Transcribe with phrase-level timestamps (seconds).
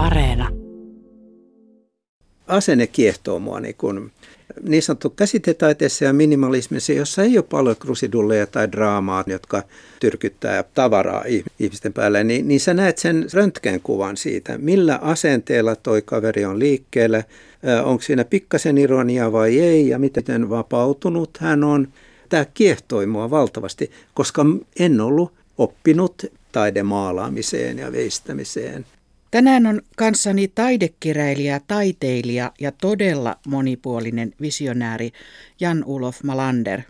[0.00, 0.48] Areena.
[2.46, 4.10] Asenne kiehtoo mua niin, kun,
[4.62, 9.62] niin sanottu käsitetaiteessa ja minimalismissa, jossa ei ole paljon krusidulleja tai draamaa, jotka
[10.00, 11.24] tyrkyttää tavaraa
[11.58, 17.24] ihmisten päälle, niin, niin sä näet sen röntgenkuvan siitä, millä asenteella toi kaveri on liikkeellä,
[17.84, 21.88] onko siinä pikkasen ironia vai ei ja miten vapautunut hän on.
[22.28, 24.46] Tämä kiehtoi mua valtavasti, koska
[24.78, 28.86] en ollut oppinut taidemaalaamiseen ja veistämiseen.
[29.30, 35.12] Tänään on kanssani taidekirjailija, taiteilija ja todella monipuolinen visionääri
[35.60, 36.80] Jan-Ulof Malander.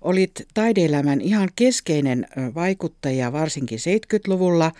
[0.00, 4.72] Olit taideelämän ihan keskeinen vaikuttaja varsinkin 70-luvulla.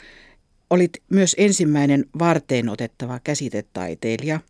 [0.71, 4.41] Olit myös ensimmäinen varteen otettava käsitetaiteilija.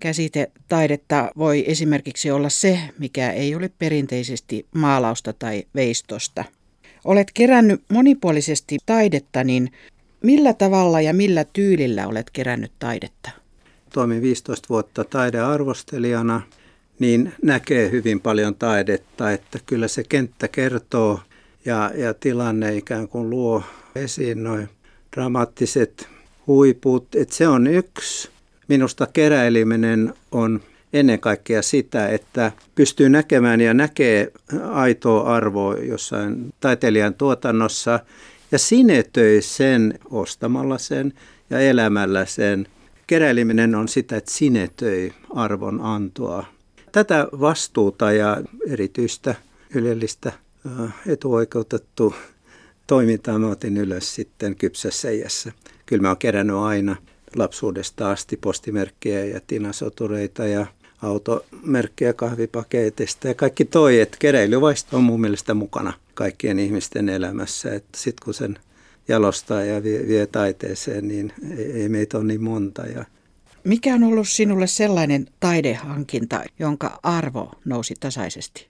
[0.00, 6.44] Käsitetaidetta voi esimerkiksi olla se, mikä ei ole perinteisesti maalausta tai veistosta.
[7.04, 9.72] Olet kerännyt monipuolisesti taidetta, niin
[10.26, 13.30] millä tavalla ja millä tyylillä olet kerännyt taidetta?
[13.92, 16.42] Toimin 15 vuotta taidearvostelijana,
[16.98, 21.20] niin näkee hyvin paljon taidetta, että kyllä se kenttä kertoo
[21.64, 23.62] ja, ja tilanne ikään kuin luo
[23.94, 24.68] esiin noin
[25.16, 26.08] dramaattiset
[26.46, 27.14] huiput.
[27.14, 28.28] Että se on yksi.
[28.68, 30.60] Minusta keräileminen on
[30.92, 34.32] ennen kaikkea sitä, että pystyy näkemään ja näkee
[34.72, 38.00] aitoa arvoa jossain taiteilijan tuotannossa
[38.52, 41.12] ja sinetöi sen ostamalla sen
[41.50, 42.66] ja elämällä sen.
[43.06, 46.46] Keräileminen on sitä, että sinetöi arvon antoa.
[46.92, 49.34] Tätä vastuuta ja erityistä
[49.74, 50.32] ylellistä
[51.06, 52.14] etuoikeutettu
[52.86, 55.52] toimintaa mä otin ylös sitten kypsässä iässä.
[55.86, 56.96] Kyllä mä oon kerännyt aina
[57.36, 60.66] lapsuudesta asti postimerkkejä ja tinasotureita ja
[61.02, 67.74] automerkkejä kahvipaketeista ja kaikki toi, että keräilyvaisto on mun mielestä mukana kaikkien ihmisten elämässä.
[67.74, 68.58] Että sitten kun sen
[69.08, 72.86] jalostaa ja vie, vie taiteeseen, niin ei, ei meitä ole niin monta.
[72.86, 73.04] Ja
[73.64, 78.66] Mikä on ollut sinulle sellainen taidehankinta, jonka arvo nousi tasaisesti?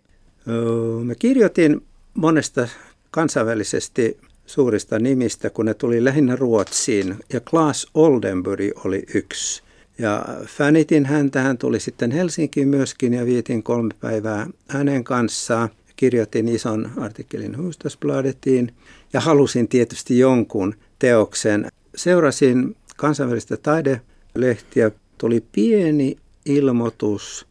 [1.05, 1.83] Mä kirjoitin
[2.15, 2.69] monesta
[3.11, 7.17] kansainvälisesti suurista nimistä, kun ne tuli lähinnä Ruotsiin.
[7.33, 9.66] Ja Klaas Oldenburg oli yksi.
[9.99, 15.69] Ja fänitin häntä, hän tuli sitten Helsinkiin myöskin ja vietin kolme päivää hänen kanssaan.
[15.97, 18.73] Kirjoitin ison artikkelin Hustasbladetiin
[19.13, 21.69] ja halusin tietysti jonkun teoksen.
[21.97, 24.91] Seurasin kansainvälistä taidelehtiä.
[25.19, 27.47] Tuli pieni ilmoitus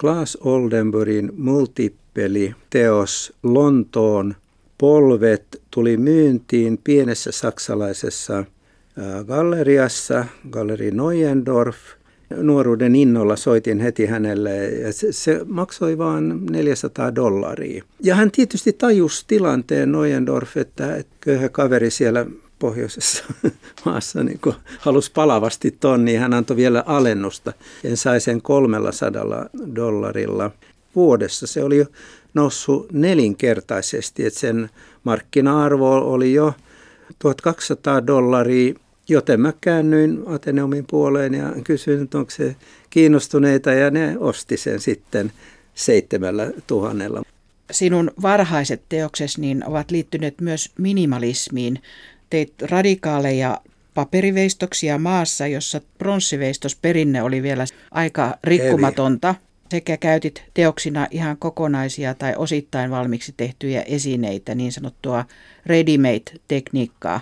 [0.00, 4.34] Klaas Oldenburgin multipeli teos Lontoon
[4.78, 8.44] polvet tuli myyntiin pienessä saksalaisessa
[9.26, 11.76] galleriassa, Galleri Neuendorf.
[12.36, 17.84] Nuoruuden innolla soitin heti hänelle ja se, se maksoi vain 400 dollaria.
[18.02, 22.26] Ja hän tietysti tajusi tilanteen Neuendorf, että, että köyhä kaveri siellä
[22.58, 23.24] pohjoisessa
[23.84, 27.52] maassa niin kun halusi palavasti ton, niin hän antoi vielä alennusta.
[27.84, 29.46] En sai sen 300
[29.76, 30.50] dollarilla
[30.96, 31.46] vuodessa.
[31.46, 31.86] Se oli jo
[32.34, 34.70] noussut nelinkertaisesti, että sen
[35.04, 36.54] markkina-arvo oli jo
[37.18, 38.74] 1200 dollaria
[39.10, 42.56] Joten mä käännyin Ateneumin puoleen ja kysyin, että onko se
[42.90, 45.32] kiinnostuneita ja ne osti sen sitten
[45.74, 47.22] seitsemällä tuhannella.
[47.70, 51.82] Sinun varhaiset teoksesi niin ovat liittyneet myös minimalismiin.
[52.30, 53.60] Teit radikaaleja
[53.94, 59.34] paperiveistoksia maassa, jossa pronssiveistosperinne oli vielä aika rikkumatonta.
[59.70, 65.24] Sekä käytit teoksina ihan kokonaisia tai osittain valmiiksi tehtyjä esineitä, niin sanottua
[65.66, 67.20] ready-made-tekniikkaa.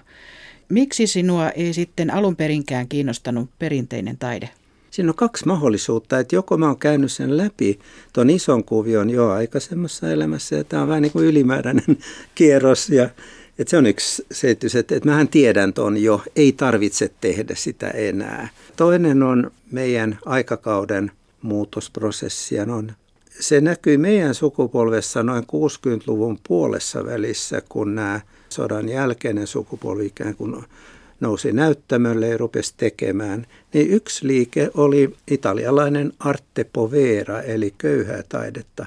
[0.69, 4.51] Miksi sinua ei sitten alun perinkään kiinnostanut perinteinen taide?
[4.91, 7.79] Siinä on kaksi mahdollisuutta, että joko mä oon käynyt sen läpi
[8.13, 11.99] tuon ison kuvion jo aikaisemmassa elämässä ja tämä on vähän niin kuin ylimääräinen
[12.35, 13.11] kierros ja
[13.59, 17.89] että se on yksi selitys, että, että mähän tiedän ton jo, ei tarvitse tehdä sitä
[17.89, 18.49] enää.
[18.77, 21.11] Toinen on meidän aikakauden
[21.43, 22.93] muutosprosessi on
[23.41, 30.65] se näkyi meidän sukupolvessa noin 60-luvun puolessa välissä, kun nämä sodan jälkeinen sukupolvi ikään kuin
[31.21, 38.87] nousi näyttämölle ja rupesi tekemään, niin yksi liike oli italialainen arte povera, eli köyhää taidetta,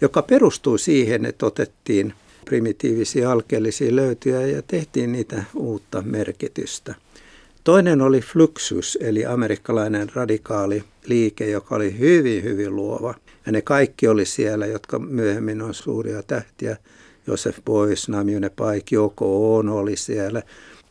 [0.00, 2.12] joka perustui siihen, että otettiin
[2.44, 6.94] primitiivisia alkeellisia löytyjä ja tehtiin niitä uutta merkitystä.
[7.64, 13.14] Toinen oli Fluxus, eli amerikkalainen radikaali liike, joka oli hyvin, hyvin luova.
[13.46, 16.76] Ja ne kaikki oli siellä, jotka myöhemmin on suuria tähtiä.
[17.26, 20.42] Joseph Beuys, Namjoon Paik, Joko Ono oli siellä.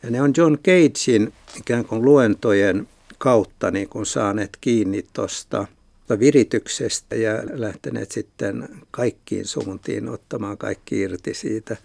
[0.02, 2.88] Ja ne on John Cagein ikään kuin luentojen
[3.18, 5.66] kautta niin kuin saaneet kiinni tuosta
[6.18, 11.76] virityksestä ja lähteneet sitten kaikkiin suuntiin ottamaan kaikki irti siitä.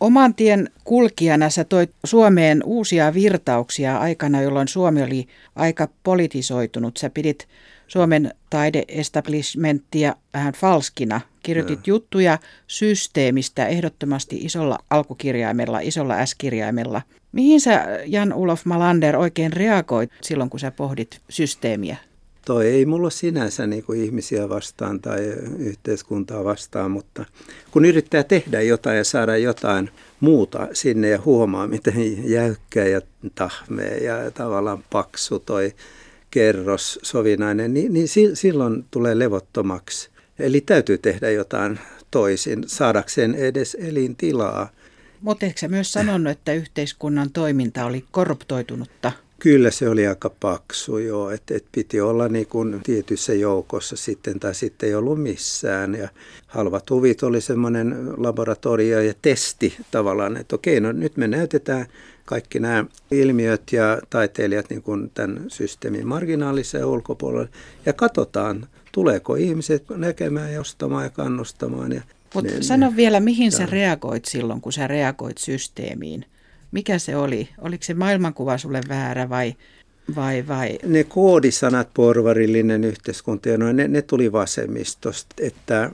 [0.00, 5.26] Oman tien kulkijana sä toit Suomeen uusia virtauksia aikana, jolloin Suomi oli
[5.56, 6.96] aika politisoitunut.
[6.96, 7.48] Sä pidit
[7.88, 11.20] Suomen taideestablishmenttia vähän falskina.
[11.42, 11.82] Kirjoitit no.
[11.86, 17.02] juttuja systeemistä ehdottomasti isolla alkukirjaimella, isolla S-kirjaimella.
[17.32, 21.96] Mihin sä, Jan-Ulof Malander, oikein reagoit silloin, kun sä pohdit systeemiä?
[22.44, 25.20] Toi ei mulla sinänsä niin kuin ihmisiä vastaan tai
[25.58, 27.24] yhteiskuntaa vastaan, mutta
[27.70, 29.90] kun yrittää tehdä jotain ja saada jotain
[30.20, 33.00] muuta sinne ja huomaa, miten jäykkä ja
[33.34, 35.74] tahmea ja tavallaan paksu toi
[36.30, 40.10] kerros sovinainen, niin, niin silloin tulee levottomaksi.
[40.38, 41.78] Eli täytyy tehdä jotain
[42.10, 44.68] toisin saadakseen edes elintilaa.
[45.20, 49.12] Mutta eikö myös sanonut, että yhteiskunnan toiminta oli korruptoitunutta?
[49.38, 54.40] Kyllä se oli aika paksu joo, että et piti olla niin kuin tietyssä joukossa sitten
[54.40, 55.94] tai sitten ei ollut missään.
[55.94, 56.08] Ja
[56.46, 61.86] halvat huvit oli semmoinen laboratorio ja testi tavallaan, että okei, no nyt me näytetään
[62.28, 67.48] kaikki nämä ilmiöt ja taiteilijat niin kuin tämän systeemin marginaalissa ja ulkopuolella
[67.86, 71.92] ja katsotaan, tuleeko ihmiset näkemään ja ostamaan ja kannustamaan.
[71.92, 72.02] Ja
[72.34, 76.24] Mutta sano vielä, mihin sä reagoit silloin, kun sä reagoit systeemiin?
[76.72, 77.48] Mikä se oli?
[77.58, 79.54] Oliko se maailmankuva sulle väärä vai,
[80.16, 80.78] vai, vai?
[80.86, 85.90] Ne koodisanat, porvarillinen yhteiskunta, no ne, ne tuli vasemmistosta, että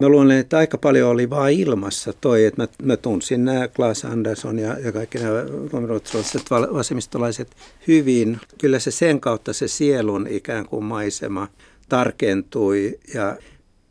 [0.00, 4.04] Mä luulen, että aika paljon oli vaan ilmassa toi, että mä, mä tunsin nämä Klaas
[4.04, 5.44] Andersson ja, ja kaikki nämä
[6.74, 7.56] vasemmistolaiset
[7.88, 8.40] hyvin.
[8.58, 11.48] Kyllä se sen kautta se sielun ikään kuin maisema
[11.88, 13.36] tarkentui ja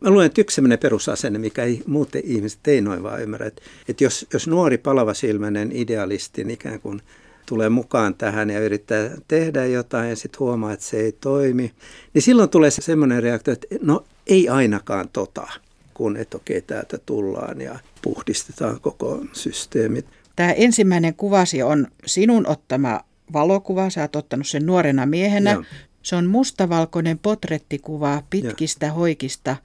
[0.04, 3.62] Mä luulen, että yksi sellainen perusasenne, mikä ei, muuten ihmiset ei noin vaan ymmärrä, että,
[3.88, 7.02] että jos, jos nuori palavas-ilmäinen idealisti ikään kuin
[7.46, 11.72] tulee mukaan tähän ja yrittää tehdä jotain ja sitten huomaa, että se ei toimi,
[12.14, 15.48] niin silloin tulee se semmoinen reaktio, että no ei ainakaan tota,
[15.94, 20.06] kun että okei täältä tullaan ja puhdistetaan koko systeemi.
[20.36, 23.02] Tämä ensimmäinen kuvasi on sinun ottama
[23.34, 25.52] valokuva, sä oot ottanut sen nuorena miehenä.
[25.52, 25.64] Joo.
[26.04, 28.92] Se on mustavalkoinen potrettikuva pitkistä ja.
[28.94, 29.56] hoikista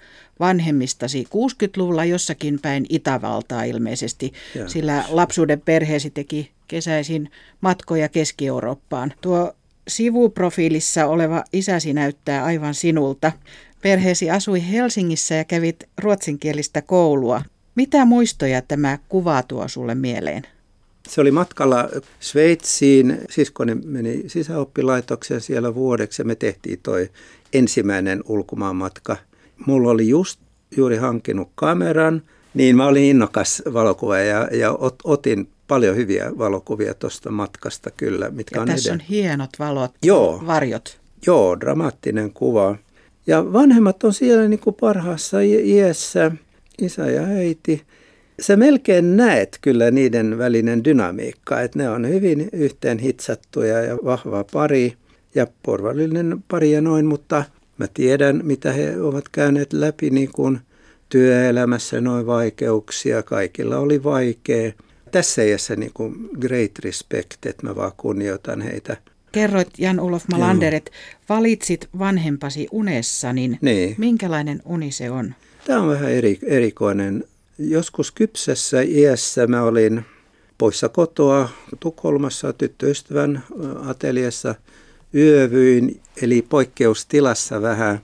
[0.41, 4.69] vanhemmistasi 60-luvulla jossakin päin Itävaltaa ilmeisesti, ja.
[4.69, 7.31] sillä lapsuuden perheesi teki kesäisin
[7.61, 9.13] matkoja Keski-Eurooppaan.
[9.21, 9.53] Tuo
[9.89, 13.33] sivuprofiilissa oleva isäsi näyttää aivan sinulta.
[13.83, 17.43] Perheesi asui Helsingissä ja kävit ruotsinkielistä koulua.
[17.75, 20.43] Mitä muistoja tämä kuva tuo sulle mieleen?
[21.09, 21.89] Se oli matkalla
[22.21, 23.19] Sveitsiin.
[23.31, 27.11] Siskoni meni sisäoppilaitokseen siellä vuodeksi ja me tehtiin toi
[27.53, 29.17] ensimmäinen ulkomaanmatka.
[29.67, 30.41] Mulla oli just
[30.77, 32.23] juuri hankinut kameran,
[32.55, 38.31] niin mä olin innokas valokuva ja, ja ot, otin paljon hyviä valokuvia tuosta matkasta kyllä.
[38.31, 39.01] Mitkä ja on tässä eden...
[39.01, 40.43] on hienot valot, Joo.
[40.47, 40.99] varjot.
[41.27, 42.77] Joo, dramaattinen kuva.
[43.29, 46.33] Ja vanhemmat on siellä niin kuin parhaassa iässä,
[46.83, 47.83] isä ja äiti.
[48.41, 54.45] Sä melkein näet kyllä niiden välinen dynamiikka, että ne on hyvin yhteen hitsattuja ja vahva
[54.53, 54.95] pari
[55.35, 57.45] ja porvallinen pari ja noin, mutta
[57.79, 60.59] mä tiedän, mitä he ovat käyneet läpi niin kuin
[61.09, 64.73] työelämässä, noin vaikeuksia, kaikilla oli vaikea.
[65.13, 68.97] Tässä iässä niin kuin great respect, että mä vaan kunnioitan heitä
[69.33, 70.91] kerroit Jan-Ulof Malander, että
[71.29, 75.35] valitsit vanhempasi unessa, niin, niin minkälainen uni se on?
[75.65, 77.25] Tämä on vähän eri, erikoinen.
[77.59, 80.05] Joskus kypsessä iässä mä olin
[80.59, 81.49] poissa kotoa
[81.81, 83.43] Tukholmassa tyttöystävän
[83.87, 84.55] ateliassa
[85.15, 87.99] yövyin, eli poikkeustilassa vähän.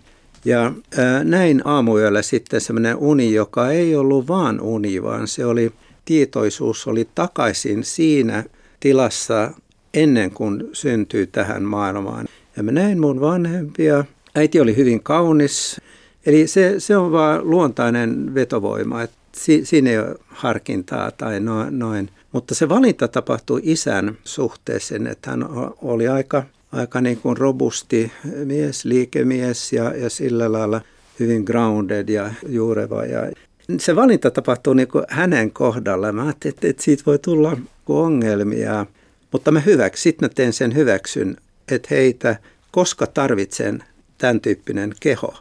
[0.45, 5.73] Ja ää, näin aamuyöllä sitten semmoinen uni, joka ei ollut vaan uni, vaan se oli,
[6.05, 8.45] tietoisuus oli takaisin siinä
[8.81, 9.51] tilassa,
[9.95, 12.27] ennen kuin syntyi tähän maailmaan.
[12.57, 14.05] Ja mä näin mun vanhempia.
[14.35, 15.81] Äiti oli hyvin kaunis.
[16.27, 21.71] Eli se, se on vaan luontainen vetovoima, että si, siinä ei ole harkintaa tai no,
[21.71, 22.11] noin.
[22.33, 25.45] Mutta se valinta tapahtui isän suhteeseen, että hän
[25.83, 28.13] oli aika, aika niin kuin robusti
[28.45, 30.81] mies, liikemies ja, ja sillä lailla
[31.21, 33.05] hyvin grounded ja juureva.
[33.05, 33.33] Ja
[33.79, 36.13] se valinta tapahtui niin kuin hänen kohdalla.
[36.13, 37.57] Mä ajattelin, että, että siitä voi tulla
[37.89, 38.87] ongelmia.
[39.35, 41.37] Mutta mä hyväks, sitten mä teen sen hyväksyn,
[41.71, 42.37] että heitä,
[42.71, 43.85] koska tarvitsen
[44.19, 45.35] tämän tyyppinen keho.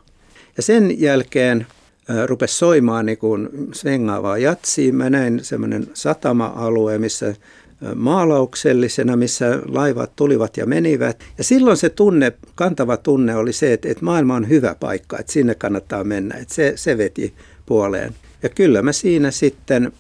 [0.57, 1.67] Ja sen jälkeen
[2.25, 4.93] rupesi soimaan niin kuin svengaavaa jatsia.
[4.93, 7.35] Mä näin semmoinen satama-alue, missä
[7.95, 11.23] maalauksellisena, missä laivat tulivat ja menivät.
[11.37, 15.31] Ja silloin se tunne, kantava tunne oli se, että, että maailma on hyvä paikka, että
[15.31, 16.35] sinne kannattaa mennä.
[16.35, 17.33] Että se, se veti
[17.65, 18.13] puoleen.
[18.43, 19.91] Ja kyllä mä siinä sitten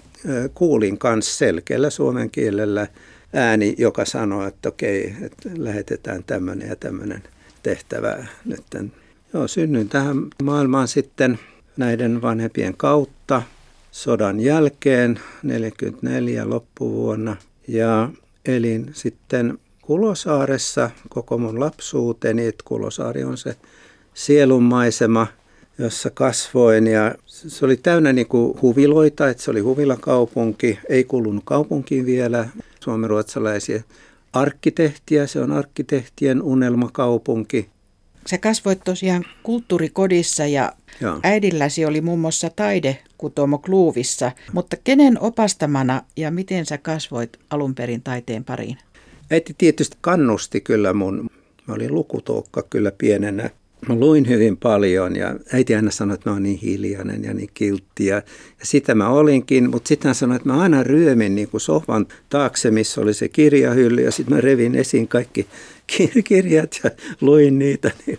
[0.53, 2.87] kuulin myös selkeällä suomen kielellä
[3.33, 7.23] ääni, joka sanoo, että okei, että lähetetään tämmöinen ja tämmöinen
[7.63, 8.63] tehtävä nyt.
[9.33, 11.39] Joo, synnyin tähän maailmaan sitten
[11.77, 13.41] näiden vanhempien kautta.
[13.91, 17.35] sodan jälkeen, 44 loppuvuonna.
[17.67, 18.09] Ja
[18.45, 23.55] elin sitten Kulosaaressa koko mun lapsuuteni, että Kulosaari on se
[24.13, 25.27] sielunmaisema,
[25.77, 31.43] jossa kasvoin ja se oli täynnä niin kuin huviloita, että se oli huvilakaupunki, ei kuulunut
[31.45, 32.49] kaupunkiin vielä,
[32.83, 33.83] suomenruotsalaisia
[34.33, 37.69] arkkitehtiä, se on arkkitehtien unelmakaupunki.
[38.27, 41.19] Sä kasvoit tosiaan kulttuurikodissa ja Joo.
[41.23, 48.01] äidilläsi oli muun muassa taidekutomo Kluuvissa, mutta kenen opastamana ja miten sä kasvoit alun perin
[48.01, 48.77] taiteen pariin?
[49.31, 51.29] Äiti tietysti kannusti kyllä mun,
[51.67, 53.49] mä olin lukutoukka kyllä pienenä.
[53.87, 57.49] Mä luin hyvin paljon ja äiti aina sanoi, että mä oon niin hiljainen ja niin
[57.53, 58.23] kiltti ja, ja
[58.63, 62.71] sitä mä olinkin, mutta sitten hän sanoi, että mä aina ryömin niin kuin sohvan taakse,
[62.71, 65.47] missä oli se kirjahylly ja sitten mä revin esiin kaikki
[66.23, 67.91] kirjat ja luin niitä.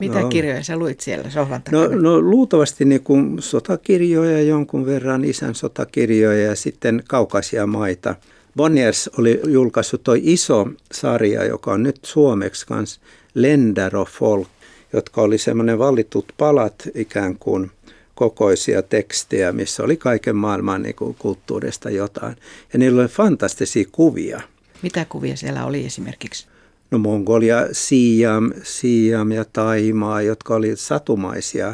[0.00, 2.02] Niin Mitä no, kirjoja sä luit siellä sohvan no, takana?
[2.02, 8.14] No, no luultavasti niin kuin sotakirjoja jonkun verran, isän sotakirjoja ja sitten kaukaisia maita.
[8.56, 13.00] Bonniers oli julkaissut tuo iso sarja, joka on nyt suomeksi kanssa
[13.34, 14.48] Lender of Folk,
[14.92, 17.70] jotka oli semmoinen valitut palat ikään kuin
[18.14, 22.36] kokoisia tekstejä, missä oli kaiken maailman niin kuin kulttuurista jotain.
[22.72, 24.40] Ja niillä oli fantastisia kuvia.
[24.82, 26.46] Mitä kuvia siellä oli esimerkiksi?
[26.90, 31.68] No Mongolia, Siam, Siam ja Taimaa, jotka oli satumaisia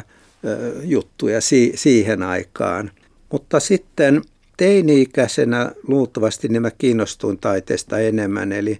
[0.45, 2.91] ö, juttuja si- siihen aikaan.
[3.31, 4.21] Mutta sitten
[4.57, 8.79] teini-ikäisenä luultavasti niin mä kiinnostuin taiteesta enemmän, eli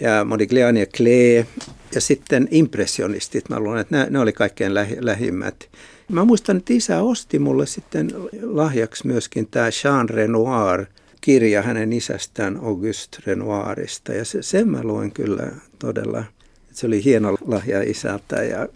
[0.00, 1.46] ja Modigliani ja Klee
[1.94, 3.48] ja sitten impressionistit.
[3.48, 5.68] Mä luulen, että ne, oli kaikkein lähi, lähimmät.
[6.08, 8.10] Mä muistan, että isä osti mulle sitten
[8.42, 10.86] lahjaksi myöskin tämä Jean Renoir
[11.20, 14.12] kirja hänen isästään Auguste Renoirista.
[14.12, 16.24] Ja se, sen mä luin kyllä todella.
[16.72, 18.42] Se oli hieno lahja isältä.
[18.42, 18.68] Ja,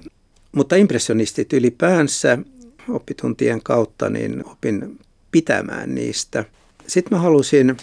[0.53, 2.39] mutta impressionistit ylipäänsä
[2.89, 4.99] oppituntien kautta niin opin
[5.31, 6.45] pitämään niistä.
[6.87, 7.77] Sitten mä halusin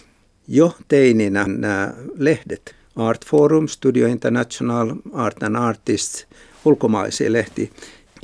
[0.48, 2.77] jo teininä nämä lehdet.
[2.98, 6.28] Art Forum, Studio International, Art and Artists,
[6.66, 7.72] ulkomaisia lehti.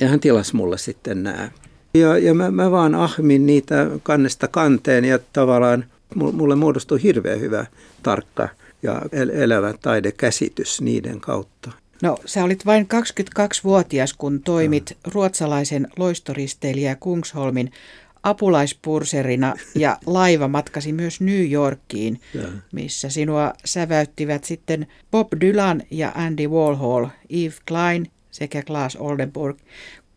[0.00, 1.50] Ja hän tilasi mulle sitten nämä.
[1.94, 7.66] Ja, ja mä, mä vaan ahmin niitä kannesta kanteen ja tavallaan mulle muodostui hirveän hyvä,
[8.02, 8.48] tarkka
[8.82, 9.02] ja
[9.32, 11.72] elävä taidekäsitys niiden kautta.
[12.02, 17.72] No, sä olit vain 22-vuotias, kun toimit ruotsalaisen loistoristeilijä Kungsholmin
[18.24, 22.20] apulaispurserina ja laiva matkasi myös New Yorkiin,
[22.72, 29.58] missä sinua säväyttivät sitten Bob Dylan ja Andy Warhol, Eve Klein sekä Klaas Oldenburg.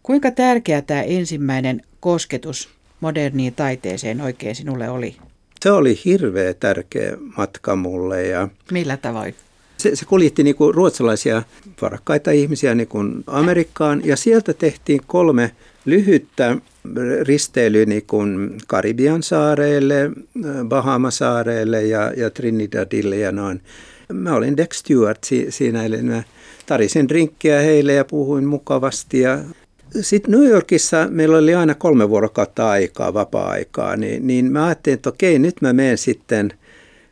[0.03, 5.17] Kuinka tärkeä tämä ensimmäinen kosketus moderniin taiteeseen oikein sinulle oli?
[5.61, 8.27] Se oli hirveä tärkeä matka mulle.
[8.27, 9.35] Ja Millä tavoin?
[9.77, 11.43] Se, se kuljetti niin kuin ruotsalaisia
[11.81, 15.51] varakkaita ihmisiä niin kuin Amerikkaan ja sieltä tehtiin kolme
[15.85, 16.57] lyhyttä
[17.22, 20.12] risteilyä niin kuin Karibian saareille,
[20.67, 23.62] Bahamasaareille ja, ja Trinidadille ja noin.
[24.13, 26.24] Mä olin Dex Stewart si, siinä, eli mä
[26.65, 29.39] tarisin drinkkiä heille ja puhuin mukavasti ja
[30.01, 35.10] sitten New Yorkissa meillä oli aina kolme vuorokautta aikaa, vapaa-aikaa, niin, niin mä ajattelin, että
[35.10, 36.53] okei, nyt mä menen sitten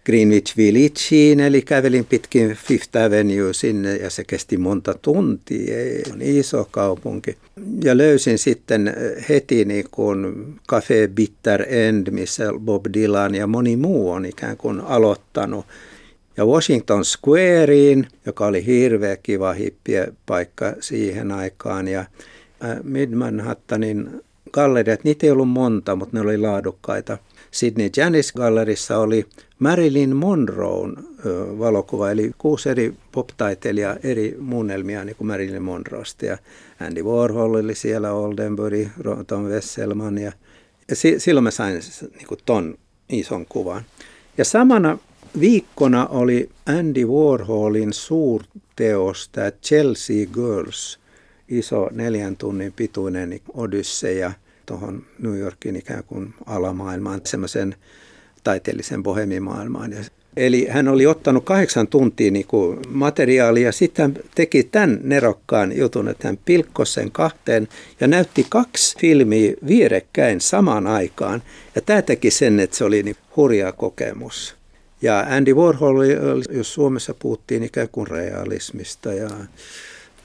[0.06, 6.22] Greenwich Villageen, eli kävelin pitkin Fifth Avenue sinne ja se kesti monta tuntia, ei, on
[6.22, 7.38] iso kaupunki.
[7.84, 8.94] Ja löysin sitten
[9.30, 14.82] heti niin kuin Cafe Bitter End, missä Bob Dylan ja moni muu on ikään kuin
[14.82, 15.66] aloittanut.
[16.38, 21.88] Ja Washington Squareen, joka oli hirveä kiva hippiä paikka siihen aikaan.
[21.88, 22.06] Ja
[22.84, 24.22] Mid-Manhattanin
[24.52, 27.18] galleriat, niitä ei ollut monta, mutta ne oli laadukkaita.
[27.52, 29.26] Sydney Janis Gallerissa oli
[29.60, 30.96] Marilyn Monroen
[31.60, 36.26] valokuva, eli kuusi eri pop-taiteilijaa, eri muunnelmia niin kuin Marilyn Monroesta.
[36.26, 36.38] Ja
[36.80, 38.88] Andy Warhol oli siellä, Oldenburg,
[39.28, 40.18] Tom Wesselman.
[40.18, 40.32] Ja,
[40.90, 41.80] ja si, silloin mä sain
[42.16, 42.78] niin kuin ton
[43.10, 43.84] ison kuvan.
[44.38, 44.98] Ja samana
[45.40, 51.00] viikkona oli Andy Warholin suurteos, tämä Chelsea Girls–
[51.50, 54.32] iso neljän tunnin pituinen odysseja
[54.66, 57.76] tuohon New Yorkin ikään kuin alamaailmaan, semmoisen
[58.46, 59.94] taiteellisen bohemimaailmaan.
[60.38, 66.28] Eli hän oli ottanut kahdeksan tuntia niin kuin materiaalia, sitten teki tämän nerokkaan jutun, että
[66.28, 67.68] hän pilkkoi sen kahteen
[68.00, 71.44] ja näytti kaksi filmiä vierekkäin samaan aikaan.
[71.76, 74.56] Ja tämä teki sen, että se oli niin hurja kokemus.
[75.02, 75.98] Ja Andy Warhol,
[76.50, 79.30] jos Suomessa puhuttiin ikään kuin realismista ja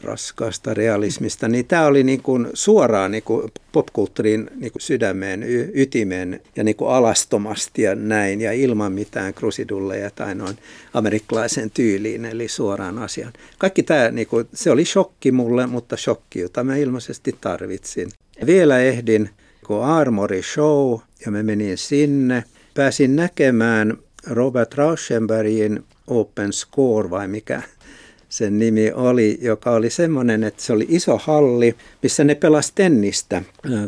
[0.02, 5.70] raskaasta realismista, niin tämä oli niin kuin suoraan niin kuin popkulttuurin niin kuin sydämeen, y-
[5.74, 10.56] ytimeen ja niin kuin alastomasti ja näin ja ilman mitään krusidulleja tai noin
[10.94, 13.32] amerikkalaisen tyyliin, eli suoraan asiaan.
[13.58, 18.08] Kaikki tämä, niin kuin, se oli shokki mulle, mutta shokki, jota mä ilmeisesti tarvitsin.
[18.46, 19.30] Vielä ehdin
[19.66, 22.44] kuin Armory Show ja mä menin sinne.
[22.74, 27.62] Pääsin näkemään Robert Rauschenbergin Open Score vai mikä
[28.30, 33.42] sen nimi oli, joka oli semmoinen, että se oli iso halli, missä ne pelas tennistä.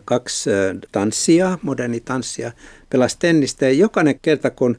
[0.04, 0.50] Kaksi
[0.92, 2.52] tanssia, moderni tanssia,
[2.90, 4.78] pelas tennistä ja jokainen kerta kun,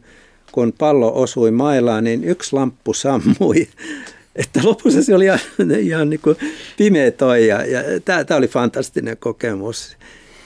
[0.51, 3.67] kun pallo osui mailaan, niin yksi lamppu sammui.
[4.35, 5.39] Että lopussa se oli ihan,
[5.79, 6.37] ihan niin kuin
[6.77, 9.97] pimeä toi ja, ja tämä oli fantastinen kokemus.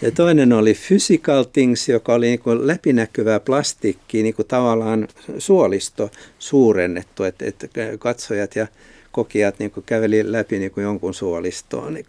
[0.01, 5.07] Ja toinen oli Physical Things, joka oli niin kuin läpinäkyvää plastikkiä, niin kuin tavallaan
[5.37, 7.67] suolisto suurennettu, että, että
[7.99, 8.67] katsojat ja
[9.17, 11.93] kokijat niin käveli läpi niin kuin jonkun suolistoon.
[11.93, 12.05] Niin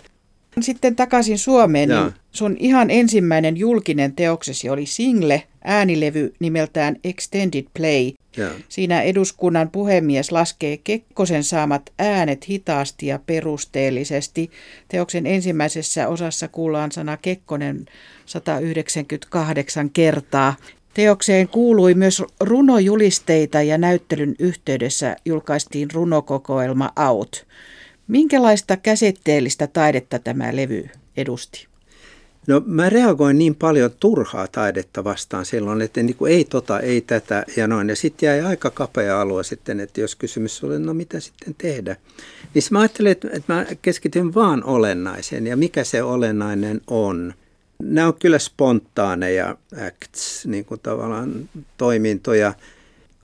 [0.61, 8.13] sitten takaisin Suomeen, niin sun ihan ensimmäinen julkinen teoksesi oli single, äänilevy nimeltään Extended Play.
[8.37, 8.49] Ja.
[8.69, 14.51] Siinä eduskunnan puhemies laskee Kekkosen saamat äänet hitaasti ja perusteellisesti.
[14.89, 17.87] Teoksen ensimmäisessä osassa kuullaan sana Kekkonen
[18.27, 20.55] 198 kertaa.
[20.95, 27.47] Teokseen kuului myös runojulisteita ja näyttelyn yhteydessä julkaistiin runokokoelma Out.
[28.09, 31.69] Minkälaista käsitteellistä taidetta tämä levy edusti?
[32.47, 37.01] No mä reagoin niin paljon turhaa taidetta vastaan silloin, että niin kuin ei tota, ei
[37.01, 37.89] tätä ja noin.
[37.89, 41.97] Ja sitten jäi aika kapea alue sitten, että jos kysymys oli, no mitä sitten tehdä.
[42.55, 47.35] Niin mä ajattelin, että, mä keskityn vaan olennaiseen ja mikä se olennainen on.
[47.83, 49.57] Nämä on kyllä spontaaneja
[49.87, 52.55] acts, niin kuin tavallaan toimintoja.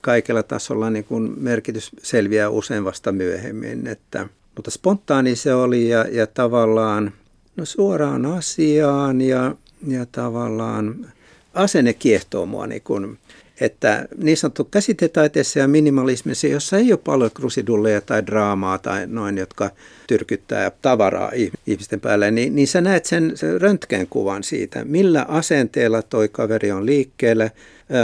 [0.01, 6.05] Kaikella tasolla niin kuin merkitys selviää usein vasta myöhemmin, että– mutta spontaani se oli ja,
[6.11, 7.11] ja tavallaan
[7.55, 9.55] no suoraan asiaan ja,
[9.87, 11.13] ja tavallaan
[11.53, 13.17] asenne kiehtoo mua niin kun,
[13.61, 19.37] että niin sanottu käsitetaiteessa ja minimalismissa, jossa ei ole paljon krusidulleja tai draamaa tai noin,
[19.37, 19.71] jotka
[20.07, 21.31] tyrkyttää tavaraa
[21.67, 27.49] ihmisten päälle, niin, niin sä näet sen, röntgenkuvan siitä, millä asenteella toi kaveri on liikkeellä,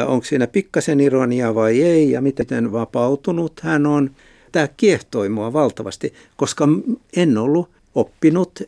[0.08, 4.12] onko siinä pikkasen ironia vai ei ja miten vapautunut hän on
[4.52, 6.68] tämä kiehtoi mua valtavasti, koska
[7.16, 8.60] en ollut oppinut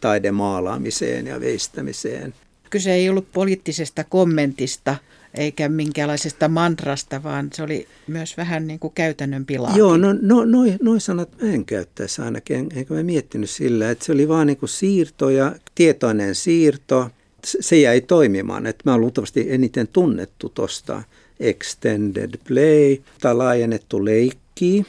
[0.00, 2.34] taidemaalaamiseen ja veistämiseen.
[2.70, 4.96] Kyse ei ollut poliittisesta kommentista
[5.36, 9.76] eikä minkäänlaisesta mantrasta, vaan se oli myös vähän niin kuin käytännön pilaa.
[9.76, 14.04] Joo, no, no noin noi sanat mä en käyttäisi ainakin, enkä mä miettinyt sillä, että
[14.04, 17.10] se oli vaan niin kuin siirto ja tietoinen siirto.
[17.44, 21.02] Se jäi toimimaan, että mä olen luultavasti eniten tunnettu tuosta
[21.40, 24.86] extended play tai laajennettu leikki.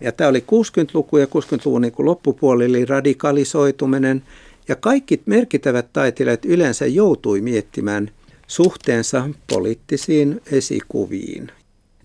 [0.00, 4.22] Ja tämä oli 60-luku ja 60-luvun niin loppupuoli, eli radikalisoituminen.
[4.68, 8.10] Ja kaikki merkittävät taiteilijat yleensä joutui miettimään
[8.46, 11.52] suhteensa poliittisiin esikuviin.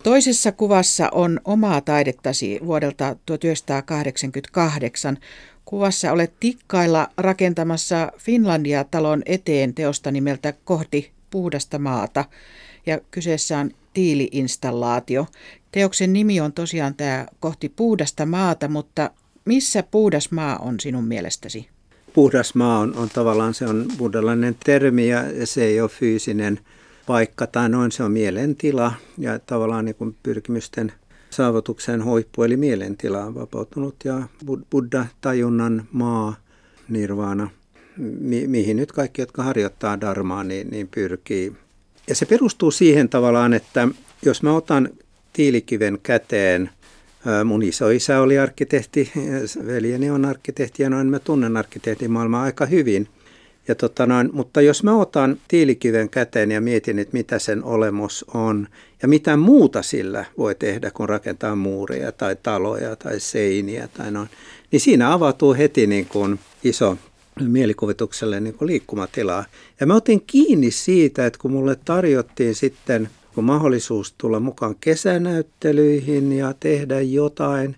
[0.04, 5.18] Toisessa kuvassa on omaa taidettasi vuodelta 1988.
[5.66, 12.26] Kuvassa olet tikkailla rakentamassa Finlandia-talon eteen teosta nimeltä Kohti puhdasta maata.
[12.86, 15.28] Ja kyseessä on tiiliinstallaatio.
[15.72, 19.12] Teoksen nimi on tosiaan tämä kohti puhdasta maata, mutta
[19.46, 21.70] missä puhdas maa on sinun mielestäsi?
[22.14, 26.60] Puhdas maa on, on tavallaan se on buddhalainen termi ja se ei ole fyysinen
[27.08, 30.92] paikka tai noin, se on mielentila ja tavallaan niin kuin pyrkimysten
[31.30, 34.22] saavutuksen hoippu eli mielentila on vapautunut ja
[34.72, 36.36] buddha-tajunnan maa,
[36.90, 37.50] nirvana,
[38.20, 41.54] mi- mihin nyt kaikki, jotka harjoittaa dharmaa, niin, niin pyrkii.
[42.08, 43.88] Ja se perustuu siihen tavallaan, että
[44.26, 44.90] jos mä otan
[45.34, 46.70] tiilikiven käteen.
[47.46, 49.12] Mun isoisä oli arkkitehti,
[49.66, 53.08] veljeni on arkkitehti ja noin mä tunnen arkkitehtimaailmaa aika hyvin.
[53.68, 58.26] Ja tota noin, mutta jos mä otan tiilikiven käteen ja mietin, että mitä sen olemus
[58.34, 58.68] on
[59.02, 64.30] ja mitä muuta sillä voi tehdä, kun rakentaa muureja tai taloja tai seiniä tai noin,
[64.72, 66.98] niin siinä avautuu heti niin kuin iso
[67.40, 69.46] mielikuvitukselle niin kuin liikkumatilaa.
[69.80, 76.32] Ja mä otin kiinni siitä, että kun mulle tarjottiin sitten kun mahdollisuus tulla mukaan kesänäyttelyihin
[76.32, 77.76] ja tehdä jotain,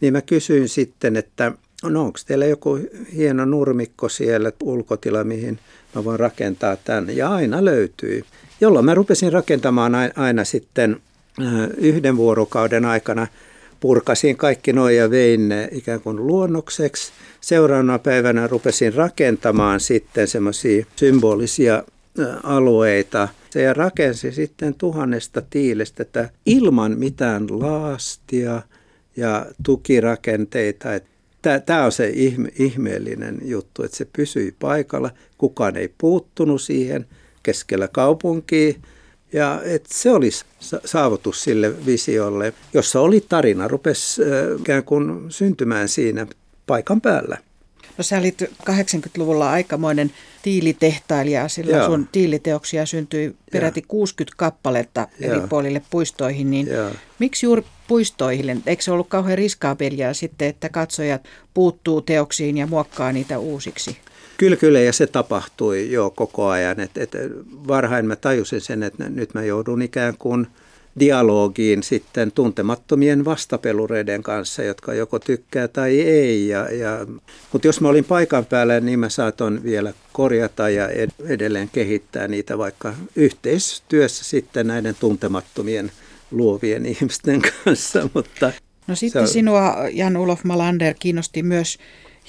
[0.00, 2.78] niin mä kysyin sitten, että no onko teillä joku
[3.14, 5.58] hieno nurmikko siellä, ulkotila, mihin
[5.94, 7.16] mä voin rakentaa tämän.
[7.16, 8.24] Ja aina löytyi,
[8.60, 10.96] jolloin mä rupesin rakentamaan aina sitten
[11.76, 13.26] yhden vuorokauden aikana
[13.80, 17.12] purkasin kaikki noin ja vein ne ikään kuin luonnokseksi.
[17.40, 21.82] Seuraavana päivänä rupesin rakentamaan sitten semmoisia symbolisia
[22.42, 23.28] alueita.
[23.50, 28.62] Se rakensi sitten tuhannesta tiilestä että ilman mitään laastia
[29.16, 30.88] ja tukirakenteita.
[31.66, 35.10] Tämä on se ihme, ihmeellinen juttu, että se pysyi paikalla.
[35.38, 37.06] Kukaan ei puuttunut siihen
[37.42, 38.74] keskellä kaupunkia.
[39.32, 40.44] Ja että se olisi
[40.84, 44.22] saavutus sille visiolle, jossa oli tarina, rupesi
[44.60, 46.26] ikään kuin syntymään siinä
[46.66, 47.38] paikan päällä.
[47.98, 50.12] No sä olit 80-luvulla aikamoinen
[50.48, 51.86] tiilitehtailija, sillä Joo.
[51.86, 53.86] sun tiiliteoksia syntyi peräti Joo.
[53.88, 55.32] 60 kappaletta Joo.
[55.32, 56.90] eri puolille puistoihin, niin Joo.
[57.18, 58.62] miksi juuri puistoihin?
[58.66, 63.96] Eikö se ollut kauhean riskaapelia sitten, että katsojat puuttuu teoksiin ja muokkaa niitä uusiksi?
[64.36, 66.80] Kyllä, kyllä, ja se tapahtui jo koko ajan.
[66.80, 67.12] Et, et
[67.68, 70.46] varhain mä tajusin sen, että nyt mä joudun ikään kuin–
[71.00, 76.48] dialogiin sitten tuntemattomien vastapelureiden kanssa, jotka joko tykkää tai ei.
[76.48, 77.06] Ja, ja,
[77.52, 80.88] mutta jos mä olin paikan päällä, niin mä saatoin vielä korjata ja
[81.28, 85.92] edelleen kehittää niitä vaikka yhteistyössä sitten näiden tuntemattomien
[86.30, 88.08] luovien ihmisten kanssa.
[88.14, 88.52] Mutta
[88.86, 89.28] no sitten on...
[89.28, 91.78] sinua, Jan-Ulof Malander, kiinnosti myös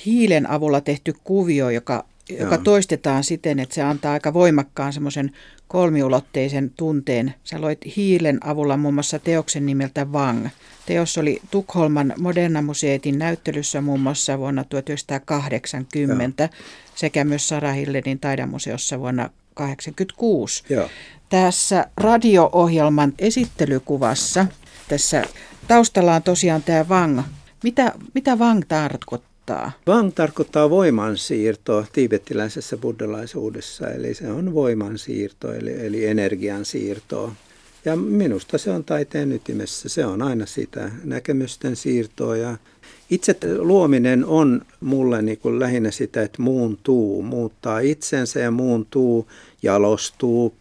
[0.06, 5.32] hiilen avulla tehty kuvio, joka joka toistetaan siten, että se antaa aika voimakkaan semmoisen
[5.68, 7.34] kolmiulotteisen tunteen.
[7.44, 10.48] Sä loit hiilen avulla muun muassa teoksen nimeltä Vang.
[10.86, 16.50] Teos oli Tukholman Moderna Museetin näyttelyssä muun muassa vuonna 1980 Joo.
[16.96, 20.64] sekä myös Sara Hillenin taidemuseossa vuonna 1986.
[20.70, 20.90] Joo.
[21.30, 24.46] Tässä radio-ohjelman esittelykuvassa,
[24.88, 25.24] tässä
[25.68, 27.22] taustalla on tosiaan tämä Vang.
[27.64, 29.29] Mitä, mitä Vang tarkoittaa?
[29.50, 29.72] Tarkoittaa?
[29.88, 37.36] Vang tarkoittaa voimansiirto tiibettiläisessä buddhalaisuudessa, eli se on voimansiirto, eli, eli energiansiirtoa.
[37.86, 39.90] Ja minusta se on taiteen ytimessä.
[39.90, 42.58] Se on aina sitä näkemysten siirtoa ja
[43.10, 49.28] itse luominen on mulle niin kuin lähinnä sitä, että muuntuu, muuttaa itsensä ja muuntuu,
[49.64, 50.54] jalostuu,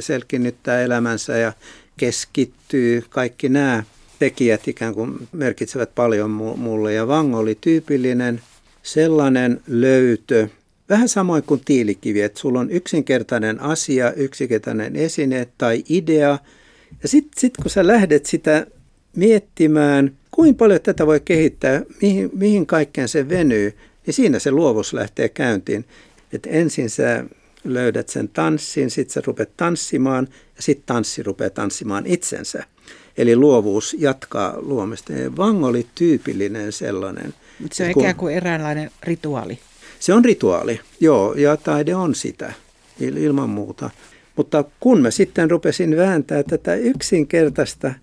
[0.00, 1.52] selkinnyttää elämänsä ja
[1.96, 3.04] keskittyy.
[3.08, 3.84] Kaikki nämä
[4.18, 6.92] tekijät ikään kuin merkitsevät paljon mulle.
[6.92, 8.40] Ja Vang oli tyypillinen
[8.82, 10.48] sellainen löytö,
[10.88, 16.38] vähän samoin kuin tiilikivi, että sulla on yksinkertainen asia, yksinkertainen esine tai idea.
[17.02, 18.66] Ja sitten sit kun sä lähdet sitä
[19.16, 23.76] miettimään, kuinka paljon tätä voi kehittää, mihin, mihin kaikkeen se venyy,
[24.06, 25.84] niin siinä se luovus lähtee käyntiin.
[26.32, 27.24] Että ensin sä
[27.64, 32.64] löydät sen tanssin, sitten sä rupeat tanssimaan ja sitten tanssi rupeaa tanssimaan itsensä.
[33.18, 35.12] Eli luovuus jatkaa luomista.
[35.12, 37.34] Ja Vang oli tyypillinen sellainen.
[37.72, 39.58] Se on kun, ikään kuin eräänlainen rituaali.
[40.00, 42.52] Se on rituaali, joo, ja taide on sitä
[43.00, 43.90] ilman muuta.
[44.36, 47.94] Mutta kun mä sitten rupesin vääntää tätä yksinkertaista,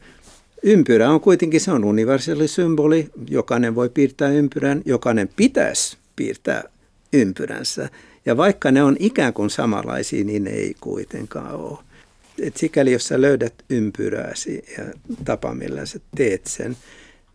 [0.64, 6.64] ympyrä on kuitenkin, se on universaali symboli, jokainen voi piirtää ympyrän, jokainen pitäisi piirtää
[7.14, 7.90] ympyränsä.
[8.26, 11.78] Ja vaikka ne on ikään kuin samanlaisia, niin ne ei kuitenkaan ole
[12.40, 14.84] et sikäli jos sä löydät ympyrääsi ja
[15.26, 16.78] tapa, millä sä teet sen,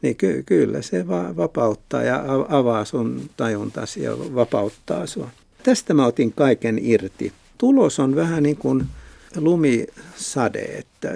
[0.02, 5.30] niin ky- kyllä se va- vapauttaa ja avaa sun tajuntasi ja vapauttaa sua.
[5.62, 7.32] Tästä mä otin kaiken irti.
[7.58, 8.84] Tulos on vähän niin kuin
[9.36, 11.12] lumisade, että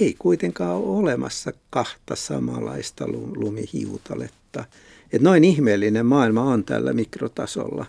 [0.00, 4.64] ei kuitenkaan ole olemassa kahta samanlaista lumihiutaletta.
[5.12, 7.86] Että noin ihmeellinen maailma on tällä mikrotasolla.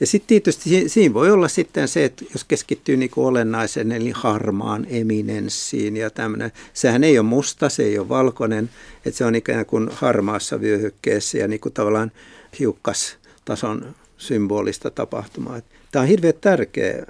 [0.00, 4.12] Ja sitten tietysti siinä voi olla sitten se, että jos keskittyy niin kuin olennaisen, eli
[4.14, 6.52] harmaan eminenssiin ja tämmöinen.
[6.72, 8.70] Sehän ei ole musta, se ei ole valkoinen,
[9.04, 12.12] että se on ikään kuin harmaassa vyöhykkeessä ja niin kuin tavallaan
[12.58, 15.60] hiukkastason symbolista tapahtumaa.
[15.92, 17.06] Tämä on hirveän tärkeä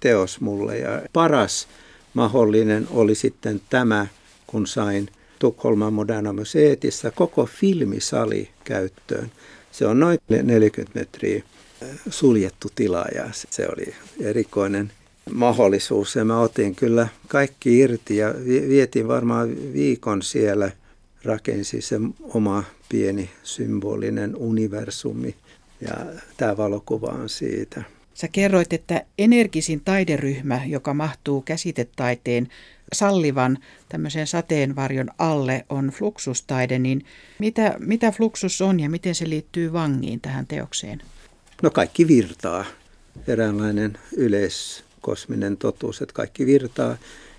[0.00, 1.68] teos mulle ja paras
[2.14, 4.06] mahdollinen oli sitten tämä,
[4.46, 5.08] kun sain
[5.38, 9.32] Tukholman Moderna Museetissa koko filmisali käyttöön.
[9.72, 11.42] Se on noin 40 metriä
[12.10, 14.92] suljettu tila ja se oli erikoinen
[15.34, 16.16] mahdollisuus.
[16.16, 18.34] Ja mä otin kyllä kaikki irti ja
[18.68, 20.70] vietin varmaan viikon siellä,
[21.24, 25.34] rakensi se oma pieni symbolinen universumi
[25.80, 25.94] ja
[26.36, 27.82] tämä valokuva on siitä.
[28.14, 32.48] Sä kerroit, että energisin taideryhmä, joka mahtuu käsitetaiteen
[32.92, 37.04] sallivan tämmöisen sateenvarjon alle, on fluxustaide, niin
[37.38, 41.02] mitä, mitä fluxus on ja miten se liittyy vangiin tähän teokseen?
[41.62, 42.64] No kaikki virtaa.
[43.26, 46.96] Eräänlainen yleiskosminen totuus, että kaikki virtaa.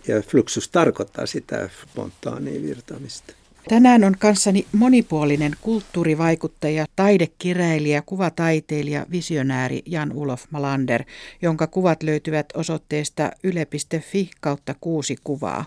[0.08, 3.34] Ja fluxus tarkoittaa sitä spontaania virtaamista.
[3.70, 11.04] Tänään on kanssani monipuolinen kulttuurivaikuttaja, taidekiräilijä, kuvataiteilija, visionääri Jan Ulof Malander,
[11.42, 15.66] jonka kuvat löytyvät osoitteesta yle.fi kautta kuusi kuvaa.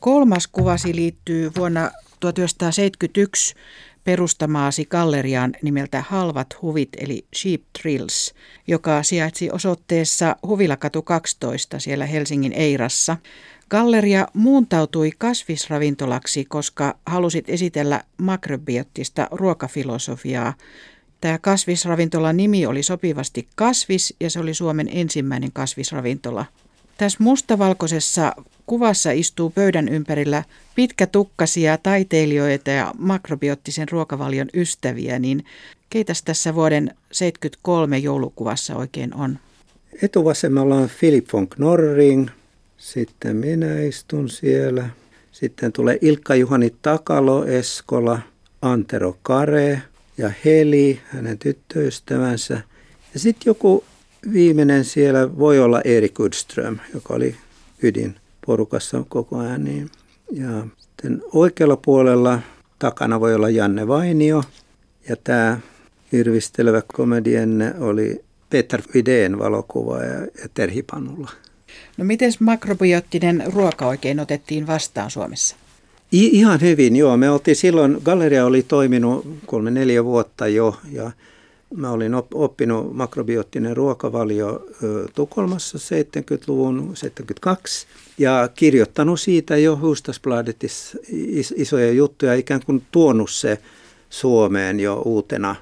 [0.00, 1.90] Kolmas kuvasi liittyy vuonna
[2.20, 3.54] 1971
[4.08, 8.34] perustamaasi galleriaan nimeltä Halvat huvit eli Sheep Trills,
[8.66, 13.16] joka sijaitsi osoitteessa Huvilakatu 12 siellä Helsingin Eirassa.
[13.70, 20.54] Galleria muuntautui kasvisravintolaksi, koska halusit esitellä makrobiottista ruokafilosofiaa.
[21.20, 26.46] Tämä kasvisravintolan nimi oli sopivasti Kasvis ja se oli Suomen ensimmäinen kasvisravintola.
[26.98, 28.32] Tässä mustavalkoisessa
[28.66, 35.44] kuvassa istuu pöydän ympärillä pitkätukkasia taiteilijoita ja makrobiottisen ruokavalion ystäviä, niin
[35.90, 39.38] keitäs tässä vuoden 1973 joulukuvassa oikein on?
[40.02, 42.28] Etuvasemmalla on Philip von Knorring,
[42.78, 44.88] sitten minä istun siellä.
[45.32, 48.20] Sitten tulee Ilkka-Juhani Takalo Eskola,
[48.62, 49.82] Antero Kare
[50.18, 52.54] ja Heli, hänen tyttöystävänsä.
[53.14, 53.84] Ja sitten joku
[54.32, 57.36] viimeinen siellä voi olla Erik Goodström, joka oli
[57.82, 59.64] ydin porukassa koko ajan.
[59.64, 59.90] Niin.
[60.32, 62.40] Ja sitten oikealla puolella
[62.78, 64.42] takana voi olla Janne Vainio.
[65.08, 65.60] Ja tämä
[66.12, 71.30] hirvistelevä komedienne oli Peter Videen valokuva ja Terhi Panulla.
[71.96, 75.56] No miten makrobiottinen ruoka oikein otettiin vastaan Suomessa?
[76.12, 77.16] I, ihan hyvin, joo.
[77.16, 81.10] Me oltiin silloin, galleria oli toiminut kolme neljä vuotta jo ja
[81.76, 84.66] mä olin oppinut makrobiottinen ruokavalio
[85.14, 87.86] Tukholmassa 70-luvun 72
[88.18, 90.98] ja kirjoittanut siitä jo Hustasbladetissa
[91.56, 93.58] isoja juttuja, ikään kuin tuonut se
[94.10, 95.56] Suomeen jo uutena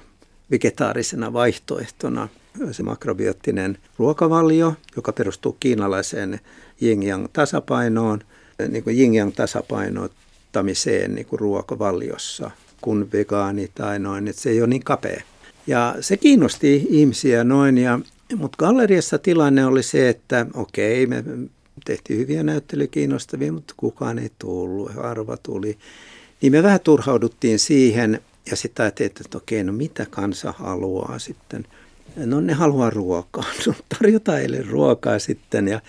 [0.51, 2.27] vegetaarisena vaihtoehtona
[2.71, 6.39] se makrobiottinen ruokavalio, joka perustuu kiinalaiseen
[6.81, 8.19] yin-yang tasapainoon,
[8.67, 14.67] niin kuin yin-yang tasapainottamiseen niin kuin ruokavaliossa kuin vegaani tai noin, että se ei ole
[14.67, 15.21] niin kapea.
[15.67, 17.99] Ja se kiinnosti ihmisiä noin, ja,
[18.35, 21.23] mutta galleriassa tilanne oli se, että okei, me
[21.85, 25.77] tehtiin hyviä näyttelyjä kiinnostavia, mutta kukaan ei tullut, harva tuli.
[26.41, 31.65] Niin me vähän turhauduttiin siihen, ja sitten ajattelin, että okei, no mitä kansa haluaa sitten–
[32.25, 35.81] no ne haluaa ruokaa, no tarjotaan heille ruokaa sitten ja,